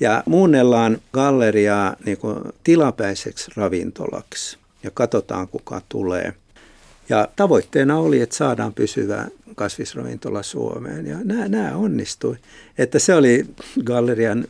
[0.00, 6.34] ja muunnellaan galleriaa niin kuin tilapäiseksi ravintolaksi ja katsotaan kuka tulee.
[7.08, 12.36] Ja tavoitteena oli, että saadaan pysyvä kasvisravintola Suomeen ja nämä, nämä onnistui.
[12.78, 13.46] Että se oli
[13.84, 14.44] gallerian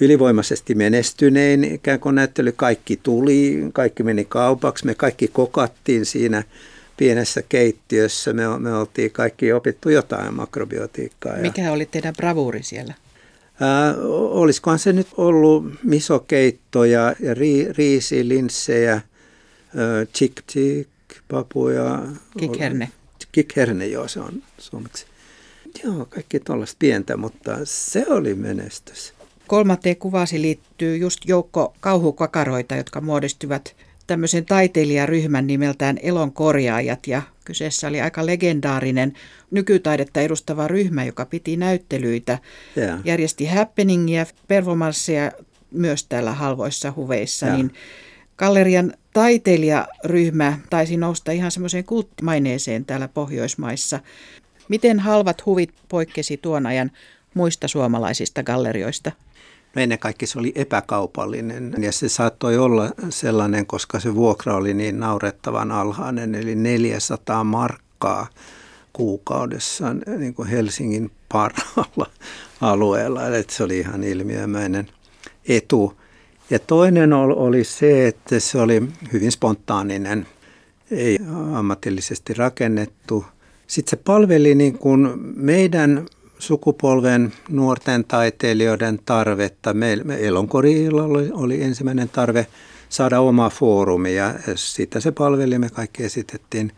[0.00, 2.52] ylivoimaisesti menestynein ikään kuin näyttely.
[2.52, 6.42] Kaikki tuli, kaikki meni kaupaksi, me kaikki kokattiin siinä–
[6.96, 8.32] pienessä keittiössä.
[8.32, 11.36] Me, me oltiin kaikki opittu jotain makrobiotiikkaa.
[11.36, 12.94] Mikä ja, oli teidän bravuuri siellä?
[13.60, 19.00] Ää, olisikohan se nyt ollut misokeittoja ja ri, riisi, linssejä,
[20.14, 20.36] chick
[21.28, 22.02] papuja.
[22.38, 22.90] Kikherne.
[23.32, 25.06] Kikherne, joo, se on suomeksi.
[25.84, 29.14] Joo, kaikki tuollaista pientä, mutta se oli menestys.
[29.46, 37.88] Kolmanteen kuvasi liittyy just joukko kauhukakaroita, jotka muodostuvat tämmöisen taiteilijaryhmän nimeltään Elon korjaajat ja kyseessä
[37.88, 39.12] oli aika legendaarinen
[39.50, 42.38] nykytaidetta edustava ryhmä, joka piti näyttelyitä,
[42.78, 43.00] yeah.
[43.04, 45.32] järjesti happeningia, performansseja
[45.70, 47.58] myös täällä halvoissa huveissa, yeah.
[47.58, 47.72] niin
[48.38, 54.00] gallerian taiteilijaryhmä taisi nousta ihan semmoiseen kulttimaineeseen täällä Pohjoismaissa.
[54.68, 56.90] Miten halvat huvit poikkesi tuon ajan
[57.34, 59.12] muista suomalaisista gallerioista?
[59.74, 64.74] No ennen kaikkea se oli epäkaupallinen ja se saattoi olla sellainen, koska se vuokra oli
[64.74, 68.26] niin naurettavan alhainen, eli 400 markkaa
[68.92, 72.10] kuukaudessa niin kuin Helsingin parhaalla
[72.60, 73.26] alueella.
[73.26, 74.88] Eli se oli ihan ilmiömäinen
[75.48, 75.96] etu.
[76.50, 78.82] Ja toinen oli se, että se oli
[79.12, 80.26] hyvin spontaaninen,
[80.90, 81.18] ei
[81.54, 83.24] ammatillisesti rakennettu.
[83.66, 86.06] Sitten se palveli niin kuin meidän
[86.38, 89.74] sukupolven nuorten taiteilijoiden tarvetta.
[89.74, 92.46] Meillä Elonkorilla oli, oli ensimmäinen tarve
[92.88, 95.58] saada oma foorumi ja sitä se palveli.
[95.58, 96.72] Me kaikki esitettiin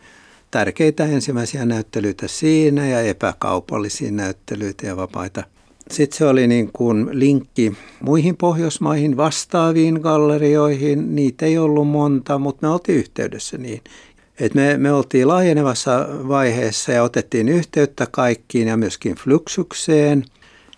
[0.51, 5.43] tärkeitä ensimmäisiä näyttelyitä siinä ja epäkaupallisia näyttelyitä ja vapaita.
[5.91, 11.15] Sitten se oli niin kuin linkki muihin Pohjoismaihin vastaaviin gallerioihin.
[11.15, 13.81] Niitä ei ollut monta, mutta me oltiin yhteydessä niin.
[14.39, 20.25] Et me, me oltiin laajenevassa vaiheessa ja otettiin yhteyttä kaikkiin ja myöskin Fluxukseen.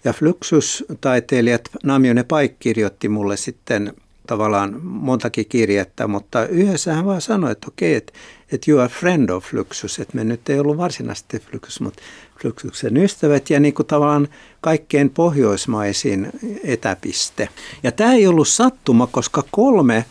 [0.03, 3.93] Ja Fluxus-taiteilijat, Namjone Paik kirjoitti mulle sitten
[4.27, 8.13] tavallaan montakin kirjettä, mutta yhdessä hän vaan sanoi, että okei, että,
[8.51, 12.01] että you are friend of Fluxus, että me nyt ei ollut varsinaisesti Fluxus, mutta
[12.41, 14.27] Fluxuksen ystävät ja niin kuin tavallaan
[14.61, 16.29] kaikkein pohjoismaisin
[16.63, 17.49] etäpiste.
[17.83, 20.05] Ja tämä ei ollut sattuma, koska kolme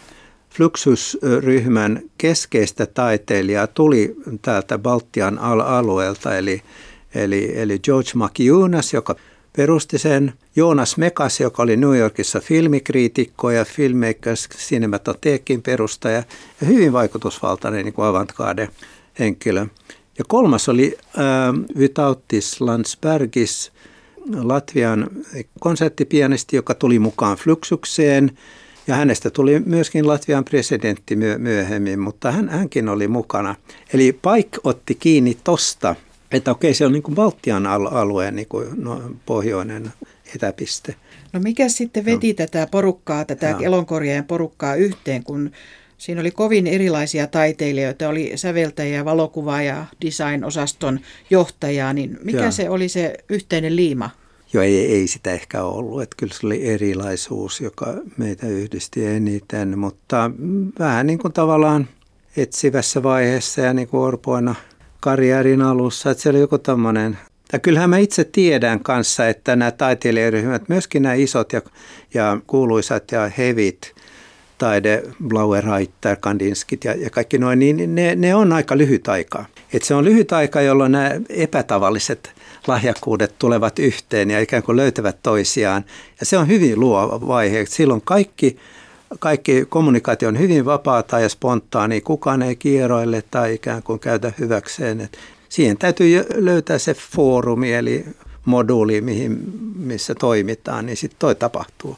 [0.51, 6.63] Fluxus-ryhmän keskeistä taiteilijaa tuli täältä Baltian alueelta, eli,
[7.15, 9.17] eli, eli George McEunas, joka
[9.57, 16.23] perusti sen, Joonas Mekas, joka oli New Yorkissa filmikriitikko ja Filmmakers Cinematoteekin perustaja
[16.61, 18.69] ja hyvin vaikutusvaltainen niin avantgarde
[19.19, 19.67] henkilö.
[20.19, 21.25] Ja kolmas oli äh,
[21.79, 23.73] Vytautis Landsbergis,
[24.43, 25.11] Latvian
[25.61, 28.31] konserttipianisti, joka tuli mukaan Fluxukseen–
[28.91, 33.55] ja hänestä tuli myöskin Latvian presidentti myöhemmin, mutta hän, hänkin oli mukana.
[33.95, 35.97] Eli Paik otti kiinni tosta,
[36.33, 39.93] että okei, se on niin kuin Baltian alueen niin kuin, no, pohjoinen
[40.35, 40.95] etäpiste.
[41.33, 42.35] No mikä sitten veti no.
[42.37, 43.59] tätä porukkaa, tätä ja.
[43.61, 45.51] elonkorjaajan porukkaa yhteen, kun
[45.99, 52.51] siinä oli kovin erilaisia taiteilijoita, oli säveltäjä, valokuvaaja, design-osaston johtaja, niin mikä ja.
[52.51, 54.11] se oli se yhteinen liima?
[54.53, 56.03] Joo, ei, ei sitä ehkä ollut.
[56.03, 60.31] Että kyllä se oli erilaisuus, joka meitä yhdisti eniten, mutta
[60.79, 61.89] vähän niin kuin tavallaan
[62.37, 64.55] etsivässä vaiheessa ja niin kuin orpoina
[65.01, 67.19] karjäärin alussa, että se oli joku tämmöinen
[67.53, 71.63] ja kyllähän mä itse tiedän kanssa, että nämä taiteilijaryhmät, myöskin nämä isot ja,
[72.15, 73.95] ja kuuluisat ja hevit,
[74.59, 79.45] taide, Blauer-Reiter, Kandinskit ja, ja kaikki noin, niin ne, ne on aika lyhyt aika.
[79.73, 82.33] Et se on lyhyt aika, jolloin nämä epätavalliset
[82.67, 85.85] lahjakkuudet tulevat yhteen ja ikään kuin löytävät toisiaan.
[86.21, 87.67] Ja se on hyvin luova vaihe.
[87.69, 88.57] Silloin kaikki,
[89.19, 92.01] kaikki kommunikaatio on hyvin vapaata ja spontaani.
[92.01, 95.01] Kukaan ei kierroille tai ikään kuin käytä hyväkseen.
[95.01, 95.19] Et
[95.49, 98.05] siihen täytyy löytää se foorumi eli
[98.45, 99.39] moduuli, mihin,
[99.77, 101.97] missä toimitaan, niin sitten toi tapahtuu.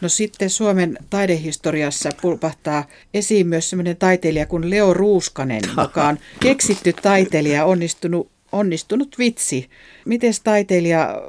[0.00, 2.84] No sitten Suomen taidehistoriassa pulpahtaa
[3.14, 9.70] esiin myös sellainen taiteilija kuin Leo Ruuskanen, joka on keksitty taiteilija, onnistunut, onnistunut vitsi.
[10.04, 11.22] Miten taiteilija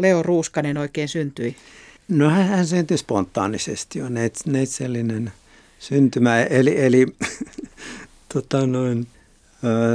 [0.00, 1.56] Leo Ruuskanen oikein syntyi?
[2.08, 4.14] No hän, syntyi spontaanisesti, on
[4.46, 5.32] neitsellinen
[5.78, 6.42] syntymä.
[6.42, 7.06] Eli, eli
[8.34, 9.06] tota noin,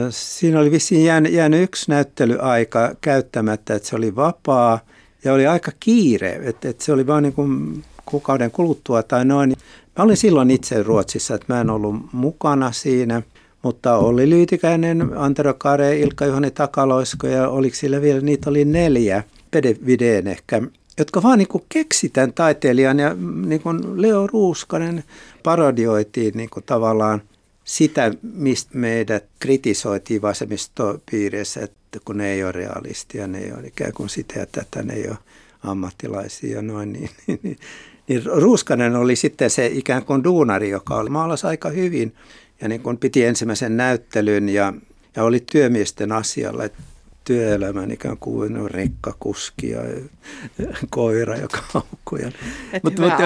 [0.09, 4.79] Siinä oli vissiin jäänyt, jäänyt yksi näyttelyaika käyttämättä, että se oli vapaa
[5.23, 9.55] ja oli aika kiire, että, että se oli vain niin kuin kuukauden kuluttua tai noin.
[9.97, 13.21] Mä olin silloin itse Ruotsissa, että mä en ollut mukana siinä,
[13.63, 19.23] mutta oli Lyytikäinen, Antero Kare, Ilkka Juhani Takaloisko ja oliko sillä vielä, niitä oli neljä,
[19.51, 20.61] Pede Videen ehkä,
[20.99, 25.03] jotka vaan niin keksi tämän taiteilijan ja niin kuin Leo Ruuskanen
[25.43, 27.21] parodioitiin niin kuin tavallaan
[27.63, 33.93] sitä, mistä meidät kritisoitiin vasemmistopiireissä, että kun ne ei ole realistia, ne ei ole ikään
[33.93, 35.17] kuin sitä ja tätä, ne ei ole
[35.63, 37.57] ammattilaisia ja noin, niin, niin, niin,
[38.07, 42.15] niin Ruuskanen oli sitten se ikään kuin duunari, joka oli maalasi aika hyvin
[42.61, 44.73] ja niin kuin piti ensimmäisen näyttelyn ja,
[45.15, 46.79] ja oli työmiesten asialla, että
[47.29, 49.81] työelämän ikään kuin no, rekkakuski ja
[50.89, 52.19] koira, joka haukkui.
[52.83, 53.23] Mutta, mutta,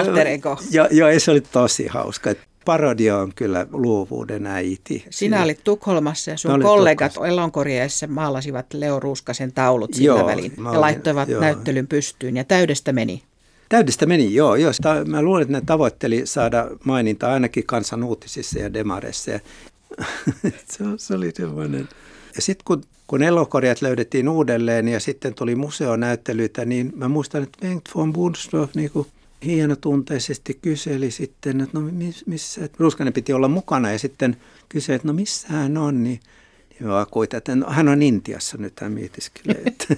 [0.70, 2.30] ja, ja, se oli tosi hauska.
[2.30, 5.04] Että parodia on kyllä luovuuden äiti.
[5.10, 10.68] Sinä olit Tukholmassa ja sun kollegat Elonkorjeessa maalasivat Leo Ruuskasen taulut sillä joo, välin ja
[10.70, 11.40] olin, laittoivat joo.
[11.40, 13.22] näyttelyn pystyyn ja täydestä meni.
[13.68, 14.56] Täydestä meni, joo.
[14.56, 14.72] joo.
[14.72, 19.30] Sitä, mä luulen, että ne tavoitteli saada maininta ainakin kansan uutisissa ja demareissa.
[19.30, 19.40] Ja
[20.70, 21.88] se, se oli sellainen.
[22.36, 27.58] Ja sitten kun, kun elokorjat löydettiin uudelleen ja sitten tuli museonäyttelyitä, niin mä muistan, että
[27.60, 29.06] Bengt von Bunstorff niin kuin
[29.44, 31.90] hienotunteisesti kyseli sitten, että no
[32.26, 34.36] missä, että Ruskanen piti olla mukana ja sitten
[34.68, 36.20] kyseli, että no missä hän on, niin
[36.80, 39.62] Joo, kuita, että no, hän on Intiassa nyt, hän mietiskelee.
[39.66, 39.96] Että,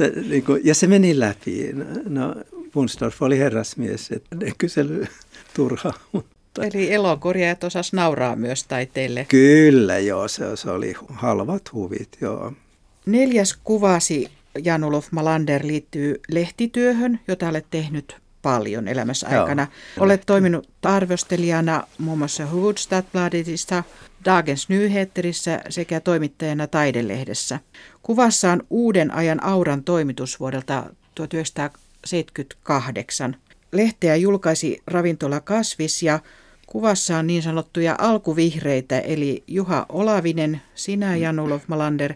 [0.00, 1.70] että, niin kuin, ja se meni läpi.
[2.08, 2.34] No,
[2.72, 5.06] Bunsdorf oli herrasmies, että ne kysely
[5.54, 5.92] turha.
[6.58, 9.26] Eli elokorjaajat osas nauraa myös taiteille.
[9.28, 12.52] Kyllä, joo, se, se oli halvat huvit, joo.
[13.06, 14.30] Neljäs kuvasi
[14.64, 19.42] Janulof Malander liittyy lehtityöhön, jota olet tehnyt paljon elämässä Joo.
[19.42, 19.66] aikana.
[19.98, 23.84] Olet toiminut arvostelijana muun muassa Hufvudstadsbladetissa,
[24.24, 27.60] Dagens Nyheterissä sekä toimittajana Taidelehdessä.
[28.02, 33.36] Kuvassa on uuden ajan auran toimitus vuodelta 1978.
[33.72, 36.20] Lehteä julkaisi ravintola Kasvis ja
[36.70, 42.14] kuvassa on niin sanottuja alkuvihreitä eli Juha Olavinen, sinä Janulov Malander,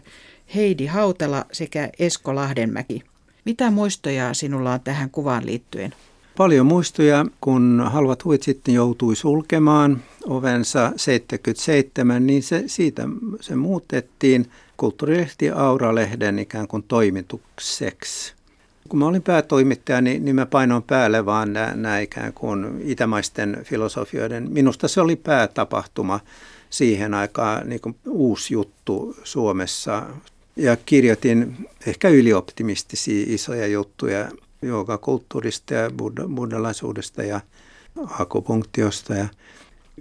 [0.55, 3.03] Heidi Hautala sekä Esko Lahdenmäki.
[3.45, 5.93] Mitä muistoja sinulla on tähän kuvaan liittyen?
[6.37, 13.03] Paljon muistoja, kun Halvat huit sitten joutui sulkemaan ovensa 77, niin se, siitä
[13.41, 18.34] se muutettiin kulttuurilehti Aura-lehden ikään kuin toimitukseksi.
[18.89, 23.57] Kun mä olin päätoimittaja, niin, niin mä painoin päälle vaan nämä, nämä ikään kuin itämaisten
[23.63, 24.51] filosofioiden.
[24.51, 26.19] Minusta se oli päätapahtuma
[26.69, 30.03] siihen aikaan niin kuin uusi juttu Suomessa.
[30.55, 34.31] Ja kirjoitin ehkä ylioptimistisia isoja juttuja
[35.01, 35.91] kulttuurista ja
[36.35, 37.41] buddhalaisuudesta ja
[38.19, 39.13] akupunktiosta.
[39.13, 39.27] Ja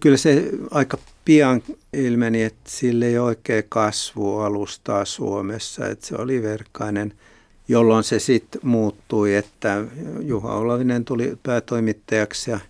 [0.01, 3.65] kyllä se aika pian ilmeni, että sille ei oikein
[4.45, 7.15] alustaa Suomessa, että se oli verkkainen,
[7.69, 9.85] jolloin se sitten muuttui, että
[10.21, 12.61] Juha Olavinen tuli päätoimittajaksi ja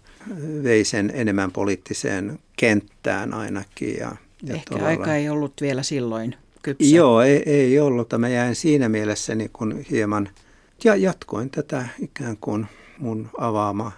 [0.63, 3.97] vei sen enemmän poliittiseen kenttään ainakin.
[3.97, 4.89] Ja, ja Ehkä todella...
[4.89, 6.97] aika ei ollut vielä silloin kypsä.
[6.97, 8.09] Joo, ei, ei ollut.
[8.19, 10.29] Mä jäin siinä mielessä niin kuin hieman–
[10.85, 12.67] ja jatkoin tätä ikään kuin
[12.99, 13.93] mun avaama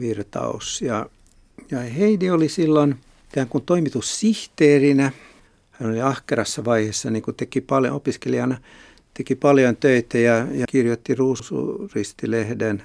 [0.00, 0.82] virtaus.
[0.82, 1.10] Ja,
[1.70, 2.94] ja Heidi oli silloin
[3.32, 5.12] ikään kuin toimitussihteerinä.
[5.70, 8.58] Hän oli ahkerassa vaiheessa, niin kuin teki paljon opiskelijana,
[9.18, 12.82] teki paljon töitä ja, ja kirjoitti Ruusuristilehden.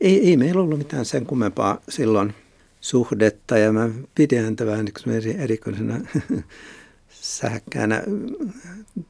[0.00, 2.34] Ei, ei meillä ollut mitään sen kummempaa silloin
[2.80, 6.00] suhdetta ja mä pidän häntä vähän niin erikoisena
[7.08, 8.02] sähkkäänä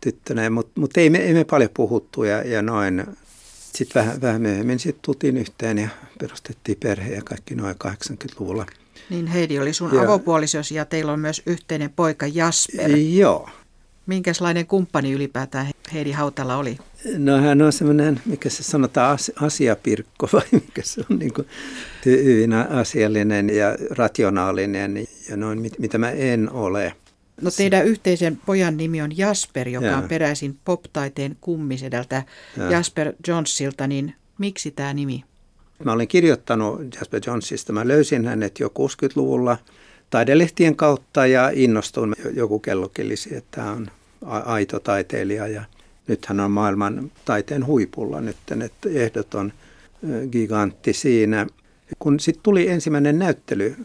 [0.01, 3.05] tyttönä, mutta mut ei, me, ei me paljon puhuttu ja, ja noin.
[3.72, 8.66] Sitten vähän, vähän myöhemmin sit tultiin yhteen ja perustettiin perhe ja kaikki noin 80-luvulla.
[9.11, 12.97] Niin Heidi oli sun ja, avopuolisosi ja teillä on myös yhteinen poika Jasper.
[12.97, 13.49] Joo.
[14.07, 16.78] Minkälainen kumppani ylipäätään Heidi Hautala oli?
[17.18, 21.49] No hän on semmoinen, mikä se sanotaan, asiapirkko vai mikä se on, niin kuin
[22.05, 26.93] hyvin asiallinen ja rationaalinen ja noin, mitä mä en ole.
[27.43, 29.99] No teidän yhteisen pojan nimi on Jasper, joka ja.
[29.99, 32.22] on peräisin poptaiteen kummisedältä
[32.57, 32.70] ja.
[32.70, 35.24] Jasper Jonesilta, niin miksi tämä nimi?
[35.85, 37.72] Mä olin kirjoittanut Jasper Jonesista.
[37.72, 39.59] Mä löysin hänet jo 60-luvulla
[40.11, 42.14] taidelehtien kautta ja innostuin.
[42.35, 42.91] Joku kello
[43.30, 43.91] että tämä on
[44.25, 45.64] aito taiteilija ja
[46.09, 49.53] nyt hän on maailman taiteen huipulla nyt, että ehdoton
[50.33, 51.47] gigantti siinä.
[51.99, 53.77] Kun sitten tuli ensimmäinen näyttely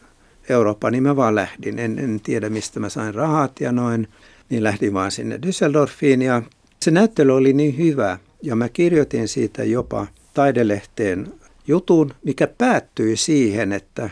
[0.49, 1.79] Eurooppaan, niin mä vaan lähdin.
[1.79, 4.07] En, en tiedä, mistä mä sain rahat ja noin,
[4.49, 6.41] niin lähdin vaan sinne Düsseldorfiin ja
[6.81, 11.33] se näyttely oli niin hyvä ja mä kirjoitin siitä jopa taidelehteen
[11.67, 14.09] jutun, mikä päättyi siihen, että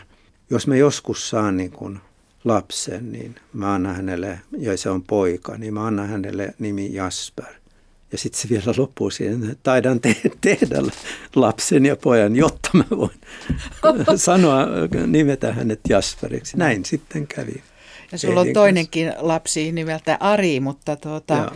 [0.50, 2.00] jos mä joskus saan niin kuin
[2.44, 7.46] lapsen, niin mä annan hänelle, ja se on poika, niin mä annan hänelle nimi Jasper.
[8.12, 10.82] Ja sitten se vielä loppuu siihen, että taidan te- tehdä
[11.34, 13.20] lapsen ja pojan, jotta mä voin
[14.16, 14.66] sanoa,
[15.06, 16.56] nimetä hänet Jasperiksi.
[16.56, 17.62] Näin sitten kävi.
[18.12, 21.52] Ja sulla on toinenkin lapsi nimeltä Ari, mutta tuota,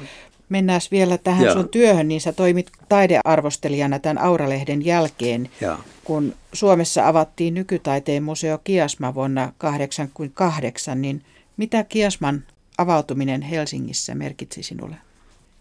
[0.53, 1.55] mennään vielä tähän Joo.
[1.55, 5.77] sun työhön, niin sä toimit taidearvostelijana tämän Auralehden jälkeen, Joo.
[6.05, 11.23] kun Suomessa avattiin nykytaiteen museo Kiasma vuonna 1988, niin
[11.57, 12.43] mitä Kiasman
[12.79, 14.97] avautuminen Helsingissä merkitsi sinulle?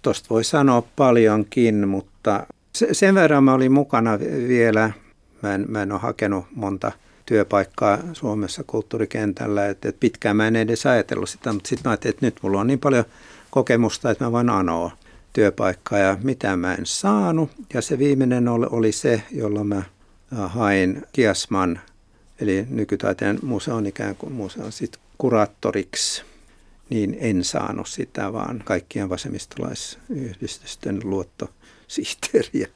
[0.01, 2.47] Tuosta voi sanoa paljonkin, mutta
[2.91, 4.91] sen verran mä olin mukana vielä,
[5.41, 6.91] mä en, mä en ole hakenut monta
[7.25, 12.25] työpaikkaa Suomessa kulttuurikentällä, että pitkään mä en edes ajatellut sitä, mutta sitten mä ajattelin, että
[12.25, 13.05] nyt mulla on niin paljon
[13.51, 14.91] kokemusta, että mä voin anoa
[15.33, 17.49] työpaikkaa ja mitä mä en saanut.
[17.73, 19.83] Ja se viimeinen oli, se, jolloin mä
[20.31, 21.79] hain Kiasman,
[22.39, 26.23] eli nykytaiteen museon ikään kuin museon sit kuraattoriksi
[26.89, 32.67] niin en saanut sitä, vaan kaikkien vasemmistolaisyhdistysten luottosihteeriä.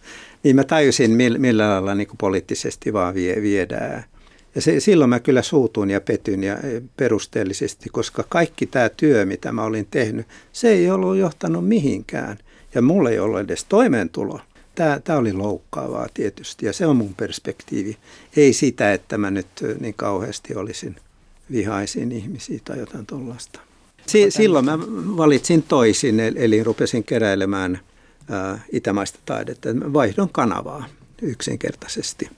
[0.43, 4.03] Niin mä tajusin, millä lailla niin poliittisesti vaan vie, viedään.
[4.55, 9.25] Ja se, silloin mä kyllä suutun ja petyn ja e, perusteellisesti, koska kaikki tämä työ,
[9.25, 12.37] mitä mä olin tehnyt, se ei ollut johtanut mihinkään.
[12.75, 14.39] Ja mulla ei ollut edes toimeentulo.
[14.75, 17.97] Tämä, tämä oli loukkaavaa tietysti ja se on mun perspektiivi.
[18.37, 19.47] Ei sitä, että mä nyt
[19.79, 20.95] niin kauheasti olisin
[21.51, 23.59] vihaisin ihmisiä tai jotain tuollaista.
[24.07, 24.79] Si- silloin mä
[25.17, 27.79] valitsin toisin, eli rupesin keräilemään
[28.29, 29.69] ää, itämaista taidetta.
[29.93, 30.85] Vaihdon kanavaa
[31.21, 32.29] yksinkertaisesti.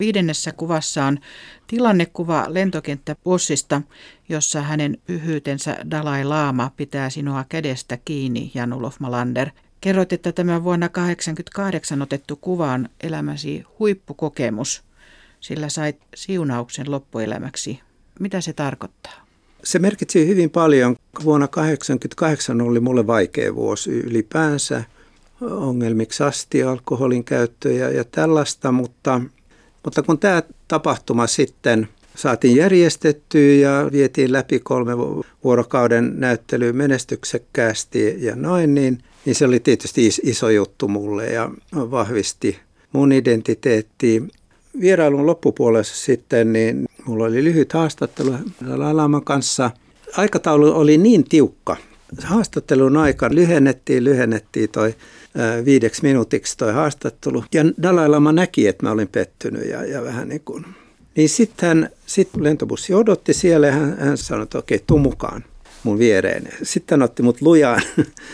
[0.00, 1.18] Viidennessä kuvassa on
[1.66, 3.82] tilannekuva lentokenttäbussista,
[4.28, 9.50] jossa hänen pyhyytensä Dalai Laama pitää sinua kädestä kiinni, Jan Ulof Malander.
[9.80, 14.82] Kerroit, että tämä vuonna 1988 otettu kuva on elämäsi huippukokemus,
[15.40, 17.80] sillä sait siunauksen loppuelämäksi.
[18.20, 19.26] Mitä se tarkoittaa?
[19.64, 20.96] Se merkitsi hyvin paljon.
[21.24, 24.84] Vuonna 1988 oli mulle vaikea vuosi ylipäänsä
[25.40, 29.20] ongelmiksi asti alkoholin käyttö ja, ja tällaista, mutta,
[29.84, 34.92] mutta kun tämä tapahtuma sitten saatiin järjestettyä ja vietiin läpi kolme
[35.44, 42.58] vuorokauden näyttelyä menestyksekkäästi ja noin, niin, niin se oli tietysti iso juttu mulle ja vahvisti
[42.92, 44.20] mun identiteettiä
[44.80, 48.34] vierailun loppupuolessa sitten, niin mulla oli lyhyt haastattelu
[48.66, 49.70] Lailaman kanssa.
[50.16, 51.76] Aikataulu oli niin tiukka.
[52.24, 54.94] Haastattelun aika lyhennettiin, lyhennettiin toi
[55.64, 57.44] viideksi minuutiksi toi haastattelu.
[57.54, 60.64] Ja Dalai Lama näki, että mä olin pettynyt ja, ja vähän niin kuin.
[61.16, 65.44] Niin sitten sit lentobussi odotti siellä ja hän, hän sanoi, että okei, tuu mukaan
[65.82, 66.48] mun viereen.
[66.62, 67.82] Sitten hän otti mut lujaan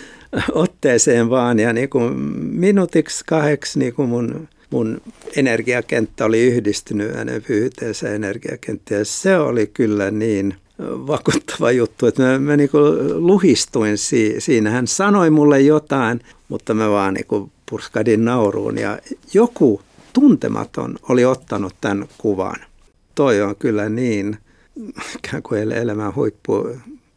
[0.53, 5.01] otteeseen vaan ja niin kuin minuutiksi kahdeksi niin kuin mun mun
[5.37, 12.39] energiakenttä oli yhdistynyt hänen pyyteensä energiakenttä ja se oli kyllä niin vakuuttava juttu, että mä,
[12.39, 12.71] mä niin
[13.15, 14.71] luhistuin si, siinä.
[14.71, 18.99] Hän sanoi mulle jotain, mutta mä vaan niin purskadin nauruun ja
[19.35, 22.57] joku tuntematon oli ottanut tämän kuvan.
[23.15, 24.37] Toi on kyllä niin
[25.19, 26.69] ikään kuin elämän huippu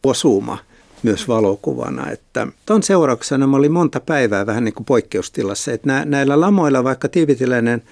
[0.03, 0.57] osuma
[1.03, 2.11] myös valokuvana.
[2.11, 5.71] Että ton seurauksena mä olin monta päivää vähän niin kuin poikkeustilassa.
[5.71, 7.83] Että näillä lamoilla, vaikka tiivitiläinen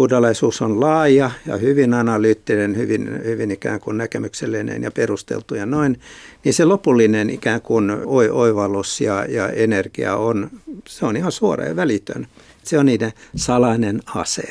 [0.00, 6.00] buddhalaisuus on laaja ja hyvin analyyttinen, hyvin, hyvin ikään kuin näkemyksellinen ja perusteltu ja noin,
[6.44, 7.90] niin se lopullinen ikään kuin
[8.32, 10.50] oivallus ja, ja energia on
[10.88, 12.26] se on ihan suora ja välitön.
[12.62, 14.48] Se on niiden salainen ase.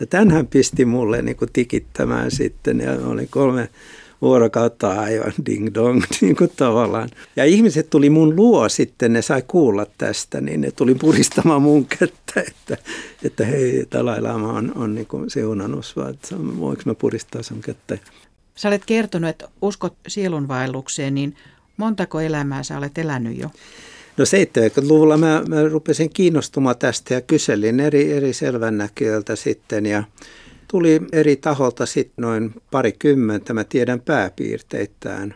[0.00, 3.68] Ja tämän pisti mulle niin kuin tikittämään sitten ja olin kolme
[4.22, 7.08] vuorokautta aivan ding dong niin kuin tavallaan.
[7.36, 11.86] Ja ihmiset tuli mun luo sitten, ne sai kuulla tästä, niin ne tuli puristamaan mun
[11.86, 12.76] kättä, että,
[13.24, 17.60] että hei, Dalai Lama on, on niin kuin siunannus, vaan että voinko mä puristaa sun
[17.60, 17.98] kättä.
[18.54, 21.36] Sä olet kertonut, että uskot sielunvaellukseen, niin
[21.76, 23.50] montako elämää sä olet elänyt jo?
[24.16, 30.04] No 70-luvulla mä, mä rupesin kiinnostumaan tästä ja kyselin eri, eri selvännäköiltä sitten ja
[30.72, 35.34] tuli eri taholta sitten noin parikymmentä, mä tiedän pääpiirteittäin.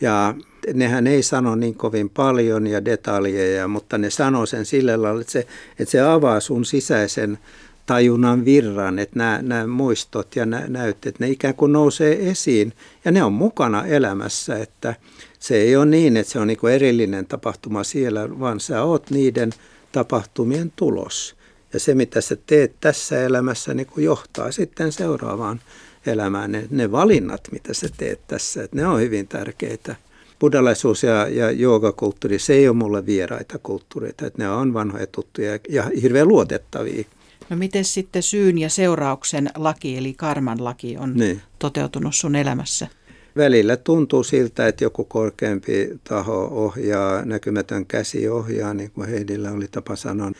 [0.00, 0.34] Ja
[0.74, 5.32] nehän ei sano niin kovin paljon ja detaljeja, mutta ne sanoo sen sillä lailla, että
[5.32, 5.46] se,
[5.78, 7.38] että se avaa sun sisäisen
[7.86, 12.72] tajunnan virran, että nämä, nämä muistot ja nämä näytteet, ne ikään kuin nousee esiin
[13.04, 14.94] ja ne on mukana elämässä, että
[15.38, 19.50] se ei ole niin, että se on niin erillinen tapahtuma siellä, vaan sä oot niiden
[19.92, 21.35] tapahtumien tulos.
[21.76, 25.60] Ja se, mitä sä teet tässä elämässä, niin kuin johtaa sitten seuraavaan
[26.06, 26.52] elämään.
[26.52, 29.96] Ne, ne valinnat, mitä sä teet tässä, että ne on hyvin tärkeitä.
[30.40, 35.58] Buddhalaisuus ja, ja joogakulttuuri, se ei ole mulle vieraita kulttuureita, että ne on vanhoja tuttuja
[35.68, 37.04] ja hirveän luotettavia.
[37.50, 41.42] No miten sitten syyn ja seurauksen laki, eli karman laki, on niin.
[41.58, 42.88] toteutunut sun elämässä?
[43.36, 49.66] Välillä tuntuu siltä, että joku korkeampi taho ohjaa, näkymätön käsi ohjaa, niin kuin Heidillä oli
[49.70, 50.32] tapa sanoa.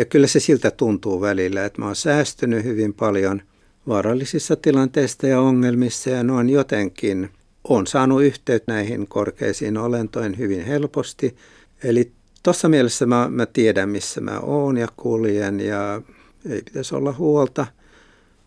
[0.00, 3.42] Ja kyllä se siltä tuntuu välillä, että mä oon säästynyt hyvin paljon
[3.88, 7.30] vaarallisissa tilanteissa ja ongelmissa ja noin jotenkin
[7.64, 11.36] on saanut yhteyttä näihin korkeisiin olentoihin hyvin helposti.
[11.84, 16.02] Eli tuossa mielessä mä, mä tiedän, missä mä oon ja kuljen ja
[16.50, 17.66] ei pitäisi olla huolta.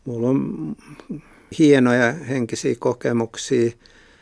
[0.06, 0.76] Mulla on
[1.60, 3.72] hienoja henkisiä kokemuksia,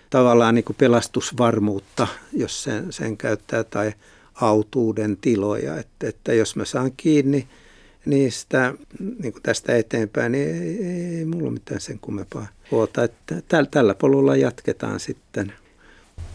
[0.09, 3.93] tavallaan niin kuin pelastusvarmuutta, jos sen, sen käyttää, tai
[4.41, 7.47] autuuden tiloja, että, että jos mä saan kiinni
[8.05, 13.03] niistä niin kuin tästä eteenpäin, niin ei, ei, ei mulla mitään sen kummempaa huolta.
[13.03, 15.53] Että täl, tällä polulla jatketaan sitten.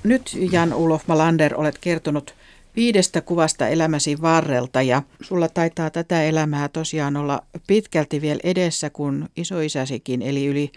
[0.05, 2.35] Nyt Jan Ulof Malander olet kertonut
[2.77, 9.29] viidestä kuvasta elämäsi varrelta ja sulla taitaa tätä elämää tosiaan olla pitkälti vielä edessä kuin
[9.37, 10.73] isoisäsikin, eli yli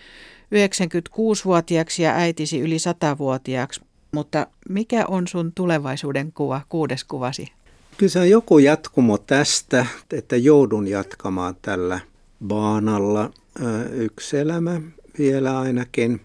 [0.56, 3.82] 96-vuotiaaksi ja äitisi yli 100-vuotiaaksi.
[4.12, 7.48] Mutta mikä on sun tulevaisuuden kuva, kuudes kuvasi?
[7.98, 12.00] Kyllä se on joku jatkumo tästä, että joudun jatkamaan tällä
[12.48, 13.32] baanalla
[13.92, 14.82] yksi elämä
[15.18, 16.22] vielä ainakin.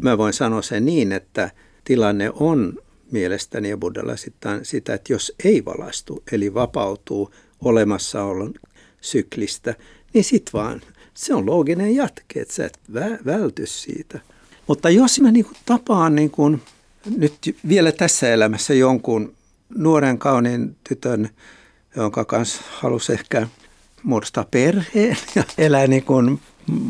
[0.00, 1.50] Mä voin sanoa sen niin, että
[1.84, 2.72] tilanne on
[3.12, 7.30] mielestäni ja buddhalaisittain sitä, että jos ei valastu, eli vapautuu
[7.64, 8.54] olemassaolon
[9.00, 9.74] syklistä,
[10.14, 10.80] niin sit vaan
[11.14, 14.20] se on looginen jatke, että sä et vä- välty siitä.
[14.66, 16.30] Mutta jos mä niin tapaan niin
[17.16, 19.34] nyt vielä tässä elämässä jonkun
[19.76, 21.28] nuoren kauniin tytön,
[21.96, 23.48] jonka kanssa halusi ehkä
[24.02, 26.40] muodostaa perheen ja elää niin kuin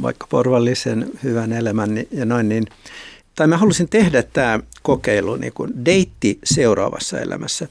[0.03, 2.67] vaikka porvallisen hyvän elämän ja noin, niin
[3.35, 7.69] tai mä halusin tehdä tämä kokeilu niin kuin deitti seuraavassa elämässä.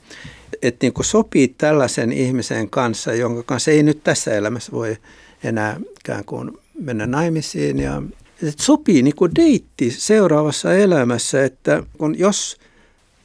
[0.61, 4.97] Että niin kuin sopii tällaisen ihmisen kanssa, jonka kanssa ei nyt tässä elämässä voi
[5.43, 7.79] enää ikään kuin mennä naimisiin.
[7.79, 8.01] Ja,
[8.43, 12.57] että sopii niin kuin deitti seuraavassa elämässä, että kun jos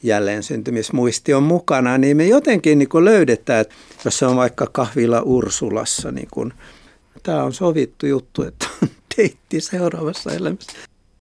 [0.03, 4.67] jälleen syntymismuisti on mukana, niin me jotenkin niin kuin löydetään, että jos se on vaikka
[4.71, 6.53] kahvila Ursulassa, niin kuin,
[7.23, 10.71] tämä on sovittu juttu, että on deitti seuraavassa elämässä.